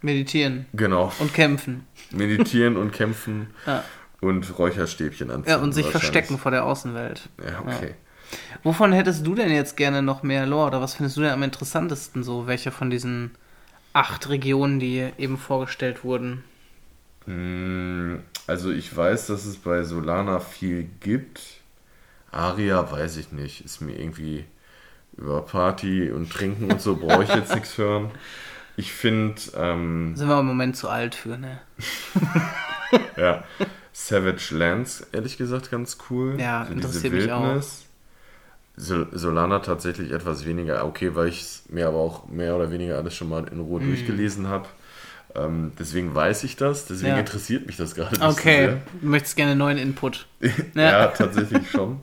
Meditieren 0.00 0.66
Genau, 0.74 1.12
und 1.18 1.34
kämpfen. 1.34 1.86
meditieren 2.10 2.76
und 2.76 2.92
kämpfen 2.92 3.48
Ja, 3.66 3.84
und 4.20 4.58
Räucherstäbchen 4.58 5.30
anziehen. 5.30 5.50
ja 5.50 5.58
und 5.58 5.72
sich 5.72 5.86
verstecken 5.86 6.38
vor 6.38 6.50
der 6.50 6.64
Außenwelt. 6.64 7.28
Ja, 7.44 7.60
okay. 7.60 7.94
Wovon 8.62 8.92
hättest 8.92 9.26
du 9.26 9.34
denn 9.34 9.50
jetzt 9.50 9.76
gerne 9.76 10.02
noch 10.02 10.22
mehr 10.22 10.44
Lore? 10.46 10.66
Oder 10.68 10.80
was 10.82 10.94
findest 10.94 11.16
du 11.16 11.22
denn 11.22 11.30
am 11.30 11.42
interessantesten 11.42 12.22
so? 12.22 12.46
Welche 12.46 12.70
von 12.70 12.90
diesen 12.90 13.30
acht 13.94 14.28
Regionen, 14.28 14.78
die 14.80 15.08
eben 15.18 15.38
vorgestellt 15.38 16.04
wurden? 16.04 16.44
Hm, 17.24 18.22
Also 18.46 18.70
ich 18.70 18.94
weiß, 18.94 19.26
dass 19.28 19.44
es 19.46 19.56
bei 19.56 19.82
Solana 19.82 20.40
viel 20.40 20.88
gibt. 21.00 21.40
Aria 22.30 22.90
weiß 22.90 23.16
ich 23.16 23.32
nicht. 23.32 23.64
Ist 23.64 23.80
mir 23.80 23.98
irgendwie 23.98 24.44
über 25.16 25.42
Party 25.42 26.10
und 26.10 26.30
Trinken 26.32 26.70
und 26.70 26.80
so 26.80 26.96
brauche 26.96 27.24
ich 27.24 27.34
jetzt 27.34 27.54
nichts 27.54 27.76
hören. 27.78 28.10
Ich 28.78 28.92
finde. 28.92 29.40
Ähm, 29.56 30.12
Sind 30.14 30.28
wir 30.28 30.38
im 30.38 30.46
Moment 30.46 30.76
zu 30.76 30.88
alt 30.88 31.14
für, 31.16 31.36
ne? 31.36 31.58
ja. 33.16 33.44
Savage 33.92 34.54
Lands, 34.54 35.04
ehrlich 35.12 35.36
gesagt, 35.36 35.70
ganz 35.72 35.98
cool. 36.08 36.36
Ja, 36.38 36.64
so 36.64 36.72
interessiert 36.72 37.12
mich 37.12 37.32
auch. 37.32 37.60
Sol 38.76 39.08
Solana 39.12 39.58
tatsächlich 39.58 40.12
etwas 40.12 40.46
weniger. 40.46 40.84
Okay, 40.86 41.16
weil 41.16 41.26
ich 41.28 41.40
es 41.42 41.62
mir 41.68 41.88
aber 41.88 41.98
auch 41.98 42.28
mehr 42.28 42.54
oder 42.54 42.70
weniger 42.70 42.96
alles 42.98 43.16
schon 43.16 43.28
mal 43.28 43.44
in 43.48 43.58
Ruhe 43.58 43.80
Mm. 43.80 43.86
durchgelesen 43.88 44.46
habe. 44.46 44.68
Ähm, 45.34 45.72
deswegen 45.78 46.14
weiß 46.14 46.44
ich 46.44 46.54
das, 46.56 46.86
deswegen 46.86 47.10
Ja. 47.10 47.18
interessiert 47.18 47.66
mich 47.66 47.76
das 47.76 47.96
gerade 47.96 48.16
Okay, 48.24 48.76
du 49.00 49.08
möchtest 49.08 49.34
gerne 49.36 49.56
neuen 49.56 49.78
Input. 49.78 50.26
sehr. 50.40 50.60
ja, 50.76 51.06
tatsächlich 51.08 51.68
schon. 51.70 52.00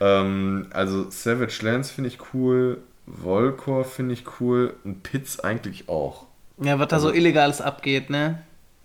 Ähm, 0.00 0.68
also 0.70 1.10
Savage 1.10 1.58
Lands 1.62 1.90
finde 1.90 2.08
ich 2.08 2.18
cool, 2.32 2.78
Volcor 3.06 3.84
finde 3.84 4.14
ich 4.14 4.24
cool 4.40 4.76
und 4.84 5.02
Pits 5.02 5.40
eigentlich 5.40 5.88
auch. 5.88 6.26
Ja, 6.58 6.78
was 6.78 6.88
da 6.88 6.96
Also 6.96 7.08
so 7.08 7.14
Illegales 7.14 7.60
abgeht, 7.60 8.10
ne? 8.10 8.42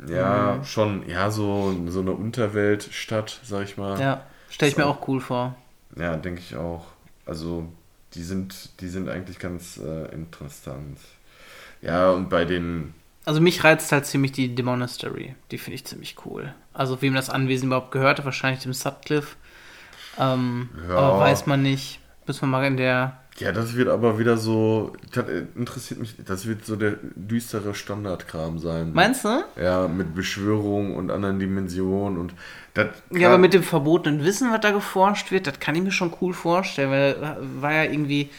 Ja, 0.07 0.59
Mhm. 0.59 0.63
schon, 0.63 1.07
ja, 1.09 1.31
so, 1.31 1.75
so 1.87 2.01
eine 2.01 2.11
Unterweltstadt, 2.11 3.39
sag 3.43 3.63
ich 3.63 3.77
mal. 3.77 3.99
Ja, 3.99 4.25
stelle 4.49 4.71
ich 4.71 4.77
mir 4.77 4.83
So. 4.83 4.89
auch 4.89 5.07
cool 5.07 5.19
vor. 5.21 5.55
Ja, 5.95 6.15
denke 6.17 6.41
ich 6.41 6.55
auch. 6.55 6.85
Also, 7.25 7.67
die 8.13 8.23
sind, 8.23 8.79
die 8.81 8.87
sind 8.89 9.09
eigentlich 9.09 9.39
ganz 9.39 9.77
äh, 9.77 10.05
interessant. 10.13 10.99
Ja, 11.81 12.11
und 12.11 12.29
bei 12.29 12.45
den, 12.45 12.93
Also 13.25 13.41
mich 13.41 13.63
reizt 13.63 13.91
halt 13.91 14.05
ziemlich 14.05 14.31
die 14.31 14.53
The 14.55 14.63
Monastery. 14.63 15.35
Die 15.51 15.57
finde 15.57 15.75
ich 15.75 15.85
ziemlich 15.85 16.15
cool. 16.25 16.53
Also 16.73 17.01
wem 17.01 17.13
das 17.15 17.29
Anwesen 17.29 17.67
überhaupt 17.67 17.91
gehörte, 17.91 18.25
wahrscheinlich 18.25 18.63
dem 18.63 18.73
Sutcliffe. 18.73 19.35
Ähm, 20.19 20.69
Ja. 20.89 20.95
Aber 20.97 21.19
weiß 21.19 21.45
man 21.47 21.61
nicht. 21.61 21.99
Müssen 22.25 22.41
wir 22.41 22.47
mal 22.47 22.65
in 22.65 22.77
der... 22.77 23.19
ja, 23.39 23.51
das 23.51 23.75
wird 23.75 23.87
aber 23.87 24.17
wieder 24.17 24.37
so, 24.37 24.93
das 25.13 25.25
interessiert 25.55 25.99
mich, 25.99 26.15
das 26.25 26.47
wird 26.47 26.65
so 26.65 26.75
der 26.75 26.95
düstere 27.15 27.75
Standardkram 27.75 28.57
sein. 28.57 28.91
Meinst 28.93 29.25
du? 29.25 29.43
Ja, 29.61 29.87
mit 29.87 30.15
Beschwörung 30.15 30.95
und 30.95 31.11
anderen 31.11 31.37
Dimensionen 31.37 32.17
und 32.17 32.33
das. 32.73 32.87
Ja, 33.11 33.27
aber 33.27 33.37
mit 33.37 33.53
dem 33.53 33.63
verbotenen 33.63 34.23
Wissen, 34.23 34.51
was 34.51 34.61
da 34.61 34.71
geforscht 34.71 35.31
wird, 35.31 35.45
das 35.45 35.59
kann 35.59 35.75
ich 35.75 35.83
mir 35.83 35.91
schon 35.91 36.13
cool 36.19 36.33
vorstellen, 36.33 36.89
weil 36.89 37.37
war 37.61 37.73
ja 37.73 37.83
irgendwie, 37.83 38.29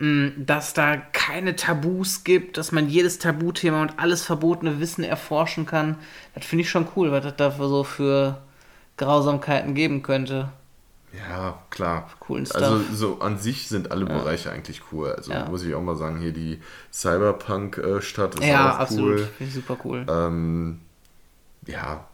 mh, 0.00 0.32
dass 0.38 0.74
da 0.74 0.96
keine 0.96 1.54
Tabus 1.54 2.24
gibt, 2.24 2.58
dass 2.58 2.72
man 2.72 2.88
jedes 2.88 3.20
Tabuthema 3.20 3.80
und 3.80 3.98
alles 3.98 4.24
verbotene 4.24 4.80
Wissen 4.80 5.04
erforschen 5.04 5.66
kann. 5.66 5.98
Das 6.34 6.44
finde 6.44 6.62
ich 6.62 6.70
schon 6.70 6.88
cool, 6.96 7.12
was 7.12 7.22
das 7.22 7.36
da 7.36 7.50
so 7.52 7.84
für 7.84 8.38
Grausamkeiten 8.96 9.74
geben 9.74 10.02
könnte. 10.02 10.48
Ja, 11.28 11.62
klar. 11.70 12.08
Coolen 12.20 12.46
Stuff. 12.46 12.62
Also 12.62 12.80
so 12.94 13.20
an 13.20 13.38
sich 13.38 13.68
sind 13.68 13.90
alle 13.90 14.06
Bereiche 14.06 14.50
eigentlich 14.50 14.80
cool. 14.92 15.12
Also 15.12 15.30
Ja. 15.32 15.46
muss 15.48 15.62
ich 15.64 15.74
auch 15.74 15.82
mal 15.82 15.96
sagen, 15.96 16.18
hier 16.18 16.32
die 16.32 16.60
Cyberpunk-Stadt 16.92 18.36
ist 18.36 18.44
ja, 18.46 18.72
auch 18.74 18.78
absolut. 18.78 19.18
cool. 19.20 19.28
Finde 19.38 19.48
ich 19.50 19.54
super 19.54 19.76
cool. 19.84 20.06
Ähm, 20.08 20.80
ja, 21.66 22.06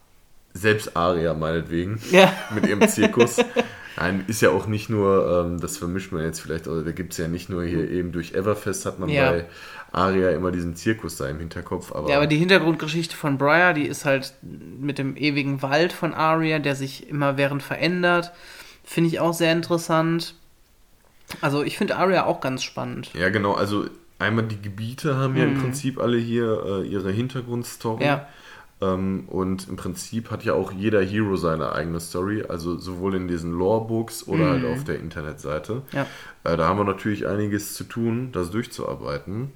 selbst 0.52 0.96
Aria 0.96 1.34
meinetwegen 1.34 2.00
Ja. 2.10 2.32
mit 2.54 2.66
ihrem 2.66 2.86
Zirkus. 2.88 3.36
Nein, 3.96 4.24
ist 4.28 4.40
ja 4.42 4.50
auch 4.50 4.66
nicht 4.66 4.90
nur, 4.90 5.44
ähm, 5.46 5.60
das 5.60 5.76
vermischt 5.76 6.12
man 6.12 6.22
jetzt 6.22 6.40
vielleicht, 6.40 6.68
oder 6.68 6.82
da 6.82 6.92
gibt 6.92 7.12
es 7.12 7.18
ja 7.18 7.26
nicht 7.28 7.48
nur 7.50 7.64
hier 7.64 7.90
eben 7.90 8.12
durch 8.12 8.32
Everfest 8.34 8.86
hat 8.86 8.98
man 9.00 9.08
Ja. 9.08 9.30
bei 9.32 9.46
Aria 9.90 10.30
immer 10.30 10.52
diesen 10.52 10.76
Zirkus 10.76 11.16
da 11.16 11.28
im 11.28 11.38
Hinterkopf. 11.38 11.92
Aber, 11.92 12.08
Ja, 12.08 12.16
aber 12.18 12.26
die 12.26 12.36
Hintergrundgeschichte 12.36 13.16
von 13.16 13.38
Briar, 13.38 13.74
die 13.74 13.86
ist 13.86 14.04
halt 14.04 14.34
mit 14.42 14.98
dem 14.98 15.16
ewigen 15.16 15.62
Wald 15.62 15.92
von 15.92 16.14
Arya, 16.14 16.58
der 16.58 16.74
sich 16.76 17.08
immer 17.08 17.36
während 17.36 17.62
verändert. 17.62 18.32
Finde 18.88 19.08
ich 19.08 19.20
auch 19.20 19.34
sehr 19.34 19.52
interessant. 19.52 20.34
Also 21.42 21.62
ich 21.62 21.76
finde 21.76 21.96
Arya 21.96 22.24
auch 22.24 22.40
ganz 22.40 22.62
spannend. 22.62 23.10
ja, 23.12 23.28
genau, 23.28 23.52
also 23.52 23.84
einmal 24.18 24.46
die 24.46 24.62
Gebiete 24.62 25.16
haben 25.16 25.36
ja 25.36 25.44
im 25.44 25.60
Prinzip 25.60 26.00
alle 26.00 26.16
hier 26.16 26.64
äh, 26.64 26.88
ihre 26.88 27.12
Hintergrundstory. 27.12 27.96
Mhm. 27.96 28.02
Ja. 28.02 28.28
Ähm, 28.80 29.24
und 29.26 29.68
im 29.68 29.76
Prinzip 29.76 30.30
hat 30.30 30.42
ja 30.44 30.54
auch 30.54 30.72
jeder 30.72 31.02
Hero 31.04 31.36
seine 31.36 31.72
eigene 31.72 32.00
Story, 32.00 32.44
also 32.48 32.78
sowohl 32.78 33.14
in 33.14 33.28
diesen 33.28 33.52
Lore-Books 33.52 34.26
oder 34.26 34.48
halt 34.48 34.64
auf 34.64 34.84
der 34.84 34.98
Internetseite. 35.00 35.74
Mhm. 35.74 35.82
Ja. 35.92 36.06
Äh, 36.44 36.56
da 36.56 36.66
haben 36.66 36.78
wir 36.78 36.84
natürlich 36.84 37.26
einiges 37.26 37.74
zu 37.74 37.84
tun, 37.84 38.32
das 38.32 38.50
durchzuarbeiten. 38.50 39.52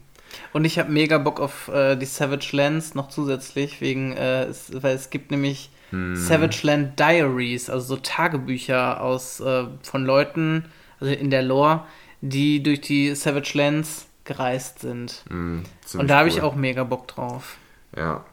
Und 0.52 0.66
ich 0.66 0.78
habe 0.78 0.92
mega 0.92 1.16
Bock 1.16 1.40
auf 1.40 1.68
äh, 1.68 1.96
die 1.96 2.04
Savage 2.04 2.54
Lands 2.54 2.94
noch 2.94 3.08
zusätzlich, 3.08 3.80
wegen, 3.80 4.12
äh, 4.12 4.44
es, 4.44 4.70
weil 4.82 4.94
es 4.94 5.08
gibt 5.08 5.30
nämlich 5.30 5.70
Savage 6.14 6.61
Land 6.66 6.98
Diaries, 6.98 7.68
also 7.68 7.96
so 7.96 8.00
Tagebücher 8.02 9.00
aus 9.00 9.40
äh, 9.40 9.64
von 9.83 10.05
Leuten, 10.05 10.64
also 11.00 11.12
in 11.12 11.31
der 11.31 11.42
Lore, 11.42 11.85
die 12.20 12.62
durch 12.62 12.81
die 12.81 13.14
Savage 13.14 13.52
Lands 13.55 14.07
gereist 14.24 14.78
sind. 14.81 15.24
Mm, 15.28 15.61
Und 15.98 16.09
da 16.09 16.20
habe 16.20 16.28
ich 16.28 16.37
cool. 16.37 16.42
auch 16.42 16.55
mega 16.55 16.85
Bock 16.85 17.09
drauf. 17.09 17.57
Ja. 17.96 18.24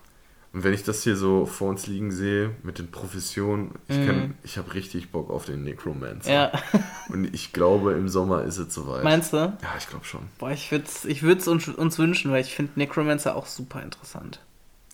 Und 0.51 0.63
wenn 0.63 0.73
ich 0.73 0.83
das 0.83 1.03
hier 1.03 1.15
so 1.15 1.45
vor 1.45 1.69
uns 1.69 1.85
liegen 1.85 2.11
sehe, 2.11 2.55
mit 2.63 2.79
den 2.79 2.89
Professionen, 2.89 3.75
ich, 3.87 4.03
kann, 4.07 4.35
ich 4.43 4.57
habe 4.57 4.73
richtig 4.73 5.11
Bock 5.11 5.29
auf 5.29 5.45
den 5.45 5.63
Necromancer. 5.63 6.31
Ja. 6.31 6.51
Und 7.09 7.31
ich 7.35 7.53
glaube, 7.53 7.93
im 7.93 8.09
Sommer 8.09 8.43
ist 8.43 8.57
es 8.57 8.73
soweit. 8.73 9.03
Meinst 9.03 9.31
du? 9.33 9.37
Ja, 9.37 9.75
ich 9.77 9.87
glaube 9.87 10.05
schon. 10.05 10.21
Boah, 10.39 10.49
ich 10.49 10.71
würde 10.71 10.85
es 10.85 11.05
ich 11.05 11.21
würd's 11.21 11.47
uns, 11.47 11.67
uns 11.67 11.99
wünschen, 11.99 12.31
weil 12.31 12.41
ich 12.41 12.55
finde 12.55 12.71
Necromancer 12.77 13.35
auch 13.35 13.45
super 13.45 13.83
interessant. 13.83 14.39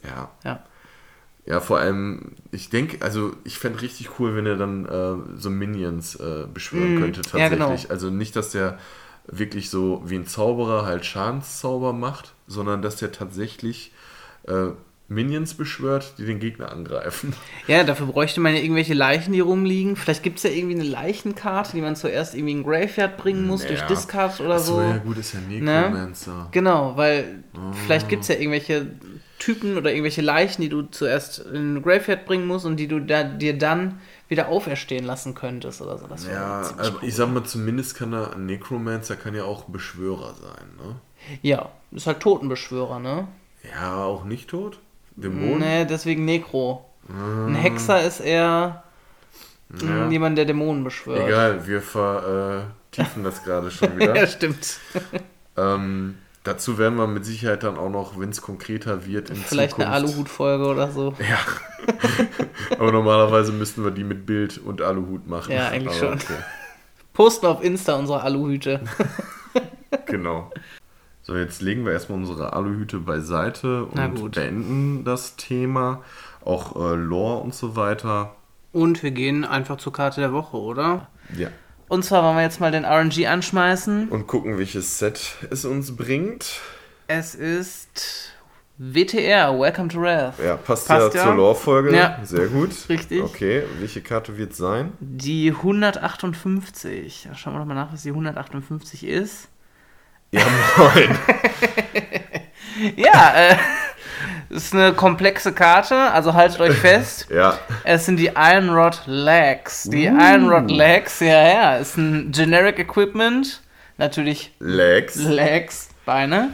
Ja. 0.03 0.29
Ja. 0.43 0.63
Ja, 1.45 1.59
vor 1.59 1.77
allem, 1.77 2.31
ich 2.51 2.69
denke, 2.69 3.03
also 3.05 3.33
ich 3.43 3.59
fände 3.59 3.81
richtig 3.81 4.19
cool, 4.19 4.35
wenn 4.35 4.47
er 4.47 4.55
dann 4.57 4.85
äh, 4.85 5.37
so 5.39 5.49
Minions 5.51 6.15
äh, 6.15 6.45
beschwören 6.51 6.95
Mm, 6.95 6.97
könnte 6.99 7.21
ja, 7.21 7.49
tatsächlich. 7.49 7.83
genau. 7.83 7.89
Also 7.89 8.09
nicht, 8.09 8.35
dass 8.35 8.49
der 8.51 8.79
wirklich 9.27 9.69
so 9.69 10.01
wie 10.05 10.15
ein 10.15 10.25
Zauberer 10.27 10.85
halt 10.85 11.05
Schadenszauber 11.05 11.93
macht, 11.93 12.33
sondern 12.47 12.81
dass 12.81 12.95
der 12.97 13.11
tatsächlich 13.11 13.91
äh, 14.47 14.67
Minions 15.07 15.53
beschwört, 15.53 16.15
die 16.17 16.25
den 16.25 16.39
Gegner 16.39 16.71
angreifen. 16.71 17.33
Ja, 17.67 17.83
dafür 17.83 18.05
bräuchte 18.07 18.39
man 18.41 18.53
ja 18.55 18.61
irgendwelche 18.61 18.93
Leichen, 18.93 19.33
die 19.33 19.39
rumliegen. 19.39 19.95
Vielleicht 19.95 20.21
gibt 20.23 20.37
es 20.37 20.43
ja 20.43 20.51
irgendwie 20.51 20.75
eine 20.75 20.83
Leichenkarte, 20.83 21.71
die 21.75 21.81
man 21.81 21.95
zuerst 21.95 22.35
irgendwie 22.35 22.51
in 22.53 22.63
Graveyard 22.63 23.17
bringen 23.17 23.47
muss, 23.47 23.65
durch 23.65 23.79
Ja. 23.81 23.87
Discard 23.87 24.39
oder 24.39 24.55
Achso, 24.55 24.73
so. 24.75 24.81
ja 24.81 24.97
gut, 24.97 25.17
ist 25.17 25.33
ja 25.33 25.39
Necromancer. 25.41 26.47
Genau, 26.51 26.95
weil 26.95 27.43
vielleicht 27.85 28.09
gibt 28.09 28.21
es 28.23 28.27
ja 28.29 28.35
irgendwelche 28.35 28.85
Typen 29.45 29.77
oder 29.77 29.91
irgendwelche 29.91 30.23
Leichen, 30.23 30.63
die 30.63 30.69
du 30.69 30.81
zuerst 30.83 31.37
in 31.37 31.75
den 31.75 31.83
Graveyard 31.83 32.25
bringen 32.25 32.47
musst 32.47 32.65
und 32.65 32.77
die 32.77 32.87
du 32.87 32.99
da, 32.99 33.23
dir 33.23 33.55
dann 33.55 33.99
wieder 34.27 34.47
auferstehen 34.47 35.05
lassen 35.05 35.35
könntest 35.35 35.81
oder 35.83 35.99
so. 35.99 36.07
Das 36.07 36.25
Ja, 36.25 36.61
aber 36.79 37.03
ich 37.03 37.13
sag 37.13 37.31
mal, 37.31 37.43
zumindest 37.43 37.95
kann 37.95 38.11
er, 38.11 38.33
ein 38.33 38.47
Necromancer 38.47 39.15
kann 39.15 39.35
ja 39.35 39.43
auch 39.43 39.65
Beschwörer 39.65 40.33
sein, 40.33 40.65
ne? 40.79 40.95
Ja, 41.43 41.69
ist 41.91 42.07
halt 42.07 42.21
Totenbeschwörer, 42.21 42.97
ne? 42.97 43.27
Ja, 43.71 44.03
auch 44.03 44.23
nicht 44.23 44.49
tot? 44.49 44.79
Dämonen? 45.15 45.59
Nee, 45.59 45.85
deswegen 45.85 46.25
Necro. 46.25 46.83
Ein 47.07 47.53
Hexer 47.53 48.01
ist 48.01 48.21
eher 48.21 48.83
mm, 49.69 49.87
Ja. 49.87 50.09
jemand, 50.09 50.39
der 50.39 50.45
Dämonen 50.45 50.83
beschwört. 50.83 51.27
Egal, 51.27 51.67
wir 51.67 51.81
vertiefen 51.83 53.23
das 53.23 53.43
gerade 53.43 53.69
schon 53.69 53.95
wieder. 53.99 54.15
ja, 54.15 54.25
stimmt. 54.25 54.79
Ähm, 55.55 56.17
dazu 56.45 56.77
werden 56.77 56.97
wir 56.97 57.07
mit 57.07 57.25
Sicherheit 57.25 57.63
dann 57.63 57.77
auch 57.77 57.89
noch, 57.89 58.17
wenn 58.19 58.29
es 58.29 58.41
konkreter 58.41 59.05
wird, 59.05 59.29
in 59.29 59.35
Vielleicht 59.35 59.75
eine 59.75 59.85
Zukunft. 59.85 60.13
Aluhut-Folge 60.13 60.65
oder 60.65 60.91
so. 60.91 61.13
Ja. 61.19 61.39
Aber 62.79 62.91
normalerweise 62.91 63.51
müssten 63.51 63.83
wir 63.83 63.91
die 63.91 64.03
mit 64.03 64.25
Bild 64.25 64.57
und 64.57 64.81
Aluhut 64.81 65.27
machen. 65.27 65.51
Ja, 65.51 65.67
eigentlich 65.69 66.01
Aber 66.01 66.17
schon. 66.19 66.37
Posten 67.13 67.45
wir 67.45 67.49
auf 67.49 67.63
Insta 67.63 67.95
unsere 67.95 68.21
Aluhüte. 68.21 68.81
Genau. 70.07 70.51
So, 71.23 71.35
jetzt 71.35 71.61
legen 71.61 71.85
wir 71.85 71.93
erstmal 71.93 72.19
unsere 72.19 72.53
Aluhüte 72.53 72.99
beiseite 72.99 73.85
und 73.85 74.31
beenden 74.31 75.03
das 75.05 75.35
Thema. 75.37 76.03
Auch 76.43 76.75
äh, 76.75 76.95
Lore 76.95 77.41
und 77.41 77.55
so 77.55 77.75
weiter. 77.75 78.35
Und 78.71 79.01
wir 79.01 79.11
gehen 79.11 79.45
einfach 79.45 79.77
zur 79.77 79.93
Karte 79.93 80.21
der 80.21 80.33
Woche, 80.33 80.57
oder? 80.57 81.07
Ja. 81.35 81.47
Und 81.87 82.03
zwar 82.03 82.23
wollen 82.23 82.35
wir 82.35 82.43
jetzt 82.43 82.59
mal 82.59 82.71
den 82.71 82.85
RNG 82.85 83.27
anschmeißen. 83.27 84.09
Und 84.09 84.27
gucken, 84.27 84.57
welches 84.57 84.97
Set 84.97 85.35
es 85.51 85.65
uns 85.65 85.95
bringt. 85.95 86.59
Es 87.07 87.35
ist 87.35 88.31
WTR, 88.77 89.57
Welcome 89.59 89.89
to 89.89 90.01
Wrath. 90.01 90.33
Ja, 90.43 90.57
passt, 90.57 90.87
Passt 90.87 91.13
ja, 91.13 91.21
ja. 91.21 91.27
zur 91.27 91.35
Lore-Folge. 91.35 91.95
Ja. 91.95 92.19
Sehr 92.23 92.47
gut. 92.47 92.71
Richtig. 92.89 93.21
Okay, 93.21 93.63
welche 93.79 94.01
Karte 94.01 94.37
wird 94.37 94.53
es 94.53 94.57
sein? 94.57 94.93
Die 94.99 95.51
158. 95.51 97.27
Da 97.29 97.35
schauen 97.35 97.53
wir 97.53 97.59
doch 97.59 97.65
mal 97.65 97.75
nach, 97.75 97.93
was 97.93 98.01
die 98.01 98.09
158 98.09 99.05
ist. 99.05 99.47
Ja, 100.31 100.41
moin. 100.77 101.17
Ja, 102.97 103.33
äh, 103.35 103.55
ist 104.55 104.73
eine 104.73 104.93
komplexe 104.93 105.53
Karte, 105.53 105.95
also 106.11 106.33
haltet 106.33 106.59
euch 106.61 106.75
fest. 106.79 107.27
ja. 107.29 107.59
Es 107.83 108.05
sind 108.05 108.17
die 108.17 108.31
Ironrod 108.35 109.01
Legs. 109.05 109.83
Die 109.83 110.05
Ironrod 110.05 110.71
Legs, 110.71 111.19
ja, 111.19 111.47
ja, 111.47 111.75
ist 111.77 111.97
ein 111.97 112.31
Generic 112.31 112.79
Equipment. 112.79 113.61
Natürlich 113.97 114.51
Legs. 114.59 115.15
Legs, 115.15 115.89
Beine. 116.05 116.49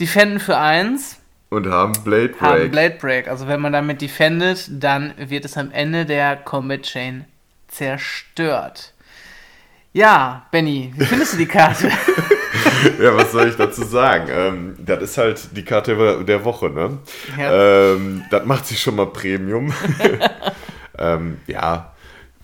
Defenden 0.00 0.38
für 0.40 0.56
1. 0.58 1.16
Und 1.50 1.66
haben 1.68 1.92
Blade 2.04 2.28
Break. 2.28 2.40
haben 2.42 2.70
Blade 2.70 2.96
Break. 3.00 3.26
Also 3.28 3.48
wenn 3.48 3.60
man 3.60 3.72
damit 3.72 4.02
defendet, 4.02 4.66
dann 4.70 5.14
wird 5.16 5.44
es 5.44 5.56
am 5.56 5.70
Ende 5.72 6.04
der 6.04 6.36
Combat 6.36 6.82
Chain 6.82 7.24
zerstört. 7.68 8.92
Ja, 9.92 10.46
Benny, 10.50 10.92
wie 10.96 11.04
findest 11.06 11.32
du 11.32 11.38
die 11.38 11.46
Karte? 11.46 11.90
ja, 13.02 13.16
was 13.16 13.32
soll 13.32 13.48
ich 13.48 13.56
dazu 13.56 13.84
sagen? 13.84 14.28
Ähm, 14.30 14.74
das 14.78 15.02
ist 15.02 15.18
halt 15.18 15.56
die 15.56 15.64
Karte 15.64 16.24
der 16.24 16.44
Woche, 16.44 16.70
ne? 16.70 16.98
Ja. 17.38 17.92
Ähm, 17.92 18.24
das 18.30 18.44
macht 18.46 18.66
sich 18.66 18.80
schon 18.80 18.96
mal 18.96 19.06
Premium. 19.06 19.72
ähm, 20.98 21.38
ja, 21.46 21.92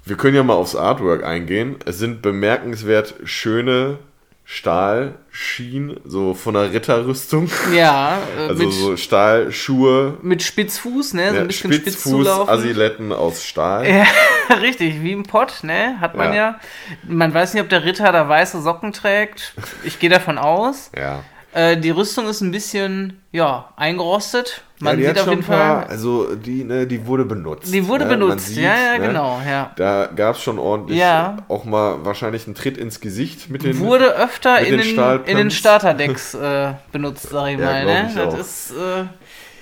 wir 0.05 0.16
können 0.16 0.37
ja 0.37 0.42
mal 0.42 0.55
aufs 0.55 0.77
Artwork 0.77 1.24
eingehen. 1.24 1.77
Es 1.87 1.98
sind 1.98 2.22
bemerkenswert 2.22 3.14
schöne 3.24 3.98
Stahlschienen, 4.46 5.98
so 6.04 6.35
von 6.35 6.54
einer 6.54 6.70
Ritterrüstung. 6.72 7.50
ja, 7.74 8.18
äh, 8.38 8.48
Also 8.48 8.62
mit, 8.64 8.72
so 8.72 8.96
Stahlschuhe, 8.96 10.18
mit 10.22 10.42
Spitzfuß, 10.42 11.14
ne? 11.14 11.30
So 11.30 11.35
ja, 11.37 11.40
ein 11.40 11.46
bisschen 11.46 11.72
spitz 11.72 12.02
zulaufen. 12.02 12.46
Spitzfuß-Asiletten 12.46 13.12
aus 13.12 13.44
Stahl. 13.44 13.88
Ja, 13.88 14.04
richtig, 14.61 15.02
wie 15.02 15.12
im 15.12 15.22
Pott, 15.22 15.61
ne? 15.62 15.98
Hat 16.00 16.14
man 16.14 16.28
ja. 16.28 16.35
Ja. 16.35 16.61
Man 17.09 17.33
weiß 17.33 17.54
nicht, 17.54 17.62
ob 17.62 17.70
der 17.70 17.85
Ritter 17.85 18.12
da 18.12 18.28
weiße 18.28 18.61
Socken 18.61 18.92
trägt. 18.92 19.54
Ich 19.83 19.98
gehe 19.98 20.11
davon 20.11 20.37
aus. 20.38 20.90
Ja. 20.96 21.24
Äh, 21.55 21.77
die 21.77 21.90
Rüstung 21.90 22.27
ist 22.27 22.40
ein 22.40 22.51
bisschen, 22.51 23.23
ja, 23.31 23.69
eingerostet. 23.77 24.62
Man 24.81 24.99
ja, 24.99 25.11
sieht 25.11 25.21
auf 25.21 25.29
jeden 25.29 25.45
paar, 25.45 25.83
Fall. 25.83 25.90
Also 25.90 26.35
die, 26.35 26.64
ne, 26.64 26.85
die 26.85 27.07
wurde 27.07 27.25
benutzt. 27.25 27.73
Die 27.73 27.87
wurde 27.87 28.05
ne? 28.07 28.11
Benutzt, 28.17 28.49
sieht, 28.49 28.59
ja, 28.64 28.75
ja, 28.77 28.99
ne, 28.99 29.07
genau, 29.07 29.40
ja. 29.49 29.71
Da 29.77 30.09
gab 30.17 30.35
es 30.35 30.43
schon 30.43 30.59
ordentlich 30.59 30.99
Ja. 30.99 31.37
auch 31.49 31.64
mal 31.64 32.05
wahrscheinlich 32.05 32.47
einen 32.47 32.57
Tritt 32.57 32.77
ins 32.77 33.01
Gesicht 33.01 33.51
mit 33.51 33.62
den. 33.62 33.79
Wurde 33.79 34.17
öfter 34.17 34.59
in 34.59 34.79
den 34.79 34.97
den, 34.97 35.25
in 35.27 35.37
den 35.37 35.51
Starterdecks 35.53 36.35
äh, 36.35 36.73
benutzt, 36.90 37.29
sag 37.31 37.53
ich 37.53 37.59
Ja, 37.61 37.64
mal. 37.67 37.85
Ne? 37.85 38.07
ich 38.09 38.17
Das 38.17 38.35
auch. 38.35 38.38
ist, 38.40 38.71
äh, 38.73 39.05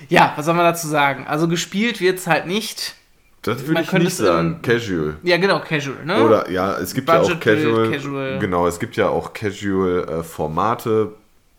ja, 0.09 0.33
was 0.35 0.47
soll 0.47 0.55
man 0.55 0.65
dazu 0.65 0.89
sagen? 0.89 1.27
Also 1.29 1.47
gespielt 1.47 2.01
wird 2.01 2.19
es 2.19 2.27
halt 2.27 2.47
nicht. 2.47 2.95
das 3.43 3.67
würde 3.67 3.83
ich 3.83 3.93
nicht 3.93 4.17
sagen. 4.17 4.55
im- 4.57 4.63
Casual. 4.63 5.17
Ja, 5.25 5.37
genau, 5.37 5.61
casual, 5.61 6.05
ne? 6.07 6.25
Oder 6.25 6.51
ja, 6.51 6.79
es 6.79 6.95
gibt 6.95 7.09
ja 7.11 7.21
auch 7.21 7.29
Budget 7.29 7.41
Casual, 7.43 7.91
Casual. 7.91 8.39
Genau, 8.39 8.67
es 8.67 8.79
gibt 8.81 8.97
ja 8.97 9.09
auch 9.11 9.35
Casual-Formate. 9.35 11.13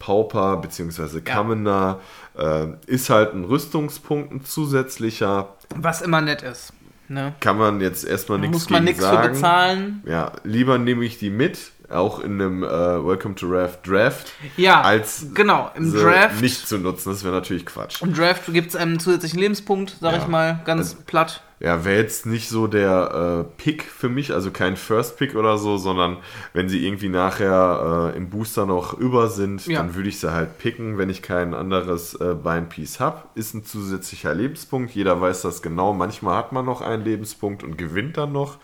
Pauper 0.03 0.57
bzw. 0.57 1.21
Commoner 1.21 1.99
äh, 2.37 2.65
ist 2.87 3.09
halt 3.09 3.33
ein 3.33 3.45
Rüstungspunkt, 3.45 4.33
ein 4.33 4.43
zusätzlicher. 4.43 5.47
Was 5.75 6.01
immer 6.01 6.19
nett 6.19 6.41
ist. 6.41 6.73
Ne? 7.07 7.33
Kann 7.39 7.57
man 7.57 7.79
jetzt 7.79 8.03
erstmal 8.03 8.39
nichts 8.39 8.53
Muss 8.53 8.69
man 8.69 8.83
nichts 8.83 9.05
für 9.05 9.17
bezahlen. 9.29 10.03
Ja, 10.05 10.33
lieber 10.43 10.77
nehme 10.77 11.05
ich 11.05 11.19
die 11.19 11.29
mit, 11.29 11.71
auch 11.89 12.19
in 12.19 12.41
einem 12.41 12.63
äh, 12.63 12.67
Welcome 12.67 13.35
to 13.35 13.47
Raft 13.49 13.87
Draft, 13.87 14.31
Ja, 14.57 14.81
als 14.81 15.27
genau, 15.33 15.71
im 15.75 15.93
Draft. 15.93 16.41
nicht 16.41 16.67
zu 16.67 16.77
nutzen. 16.79 17.09
Das 17.11 17.23
wäre 17.23 17.33
natürlich 17.33 17.65
Quatsch. 17.65 18.01
Im 18.01 18.13
Draft 18.13 18.51
gibt 18.51 18.69
es 18.69 18.75
einen 18.75 18.99
zusätzlichen 18.99 19.39
Lebenspunkt, 19.39 19.95
sag 20.01 20.13
Ja. 20.13 20.17
ich 20.19 20.27
mal, 20.27 20.59
ganz 20.65 20.95
platt. 20.95 21.43
Ja, 21.63 21.85
wäre 21.85 22.01
jetzt 22.01 22.25
nicht 22.25 22.49
so 22.49 22.67
der 22.67 23.45
äh, 23.47 23.61
Pick 23.61 23.83
für 23.83 24.09
mich, 24.09 24.33
also 24.33 24.51
kein 24.51 24.75
First 24.75 25.17
Pick 25.17 25.33
oder 25.33 25.57
so, 25.57 25.77
sondern 25.77 26.17
wenn 26.51 26.67
sie 26.67 26.85
irgendwie 26.85 27.07
nachher 27.07 28.11
äh, 28.13 28.17
im 28.17 28.29
Booster 28.29 28.65
noch 28.65 28.93
über 28.99 29.29
sind, 29.29 29.65
Ja. 29.65 29.77
dann 29.79 29.95
würde 29.95 30.09
ich 30.09 30.19
sie 30.19 30.33
halt 30.33 30.57
picken, 30.57 30.97
wenn 30.97 31.09
ich 31.09 31.21
kein 31.21 31.53
anderes 31.53 32.15
äh, 32.15 32.33
Beinpiece 32.35 32.99
habe. 32.99 33.21
Ist 33.35 33.53
ein 33.53 33.63
zusätzlicher 33.63 34.33
Lebenspunkt. 34.33 34.91
Jeder 34.93 35.21
weiß 35.21 35.43
das 35.43 35.61
genau. 35.61 35.93
Manchmal 35.93 36.35
hat 36.35 36.51
man 36.51 36.65
noch 36.65 36.81
einen 36.81 37.05
Lebenspunkt 37.05 37.63
und 37.63 37.77
gewinnt 37.77 38.17
dann 38.17 38.33
noch. 38.33 38.57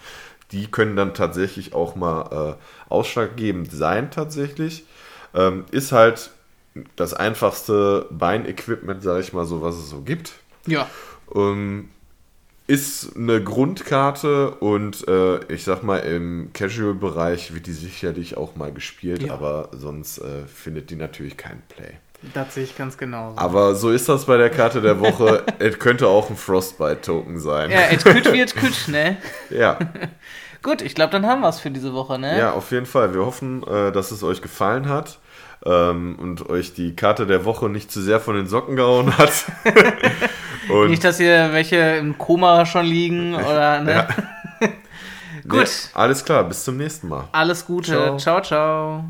Die 0.52 0.68
können 0.70 0.98
dann 0.98 1.14
tatsächlich 1.14 1.74
auch 1.74 1.96
mal 1.96 2.58
äh, 2.60 2.92
ausschlaggebend 2.94 3.72
sein, 3.72 4.12
tatsächlich. 4.12 4.84
Ähm, 5.34 5.64
ist 5.72 5.94
halt 5.94 6.32
das 6.98 7.14
einfachste 7.14 8.08
Beinequipment, 8.12 9.02
sage 9.04 9.22
ich 9.22 9.32
mal 9.32 9.46
so, 9.46 9.62
was 9.62 9.76
es 9.76 9.90
so 9.90 10.02
gibt. 10.02 10.34
Ja. 10.68 10.90
Ähm, 11.34 11.90
ist 12.70 13.16
eine 13.18 13.44
Grundkarte 13.44 14.52
und 14.52 15.08
äh, 15.08 15.44
ich 15.52 15.64
sag 15.64 15.82
mal, 15.82 15.98
im 15.98 16.52
Casual-Bereich 16.54 17.52
wird 17.54 17.66
die 17.66 17.72
sicherlich 17.74 18.38
auch 18.38 18.56
mal 18.56 18.72
gespielt, 18.72 19.24
Ja. 19.24 19.34
aber 19.34 19.70
sonst 19.72 20.20
äh, 20.20 20.46
findet 20.46 20.92
die 20.92 20.96
natürlich 20.96 21.36
keinen 21.36 21.64
Play. 21.68 21.94
Das 22.36 22.54
sehe 22.54 22.66
ich 22.66 22.78
ganz 22.78 22.98
genau. 22.98 23.34
Aber 23.38 23.74
so 23.74 23.90
ist 23.90 24.08
das 24.08 24.26
bei 24.26 24.38
der 24.38 24.52
Karte 24.52 24.82
der 24.82 25.00
Woche. 25.00 25.44
Es 25.60 25.80
könnte 25.80 26.08
auch 26.08 26.30
ein 26.30 26.36
Frostbite-Token 26.38 27.40
sein. 27.40 27.72
Ja, 27.72 27.90
et 27.90 28.04
küt 28.06 28.32
wird 28.32 28.56
küt, 28.56 28.88
ne? 28.88 29.18
ja. 29.50 29.80
Gut, 30.62 30.82
ich 30.84 30.94
glaube, 30.94 31.12
dann 31.12 31.26
haben 31.26 31.42
wir 31.42 31.50
es 31.50 31.60
für 31.60 31.72
diese 31.72 31.94
Woche, 31.94 32.20
ne? 32.20 32.38
Ja, 32.38 32.52
auf 32.52 32.72
jeden 32.72 32.86
Fall. 32.86 33.14
Wir 33.16 33.26
hoffen, 33.26 33.64
äh, 33.66 33.92
dass 33.92 34.12
es 34.12 34.22
euch 34.22 34.42
gefallen 34.44 34.90
hat 34.90 35.18
ähm, 35.66 36.18
und 36.20 36.50
euch 36.50 36.74
die 36.74 36.96
Karte 36.96 37.26
der 37.26 37.46
Woche 37.46 37.68
nicht 37.68 37.90
zu 37.92 38.02
sehr 38.02 38.20
von 38.20 38.36
den 38.36 38.46
Socken 38.48 38.76
gehauen 38.76 39.18
hat. 39.18 39.46
Und 40.70 40.90
Nicht, 40.90 41.04
dass 41.04 41.18
hier 41.18 41.50
welche 41.52 41.78
im 41.78 42.18
Koma 42.18 42.66
schon 42.66 42.86
liegen 42.86 43.36
oder, 43.36 43.82
ne? 43.82 43.92
Ja. 43.92 44.08
Gut. 45.48 45.62
Nee, 45.62 45.90
alles 45.94 46.24
klar, 46.24 46.44
bis 46.44 46.64
zum 46.64 46.78
nächsten 46.78 47.08
Mal. 47.08 47.28
Alles 47.32 47.66
Gute. 47.66 47.92
Ciao. 47.92 48.18
ciao. 48.18 48.42
ciao. 48.42 49.04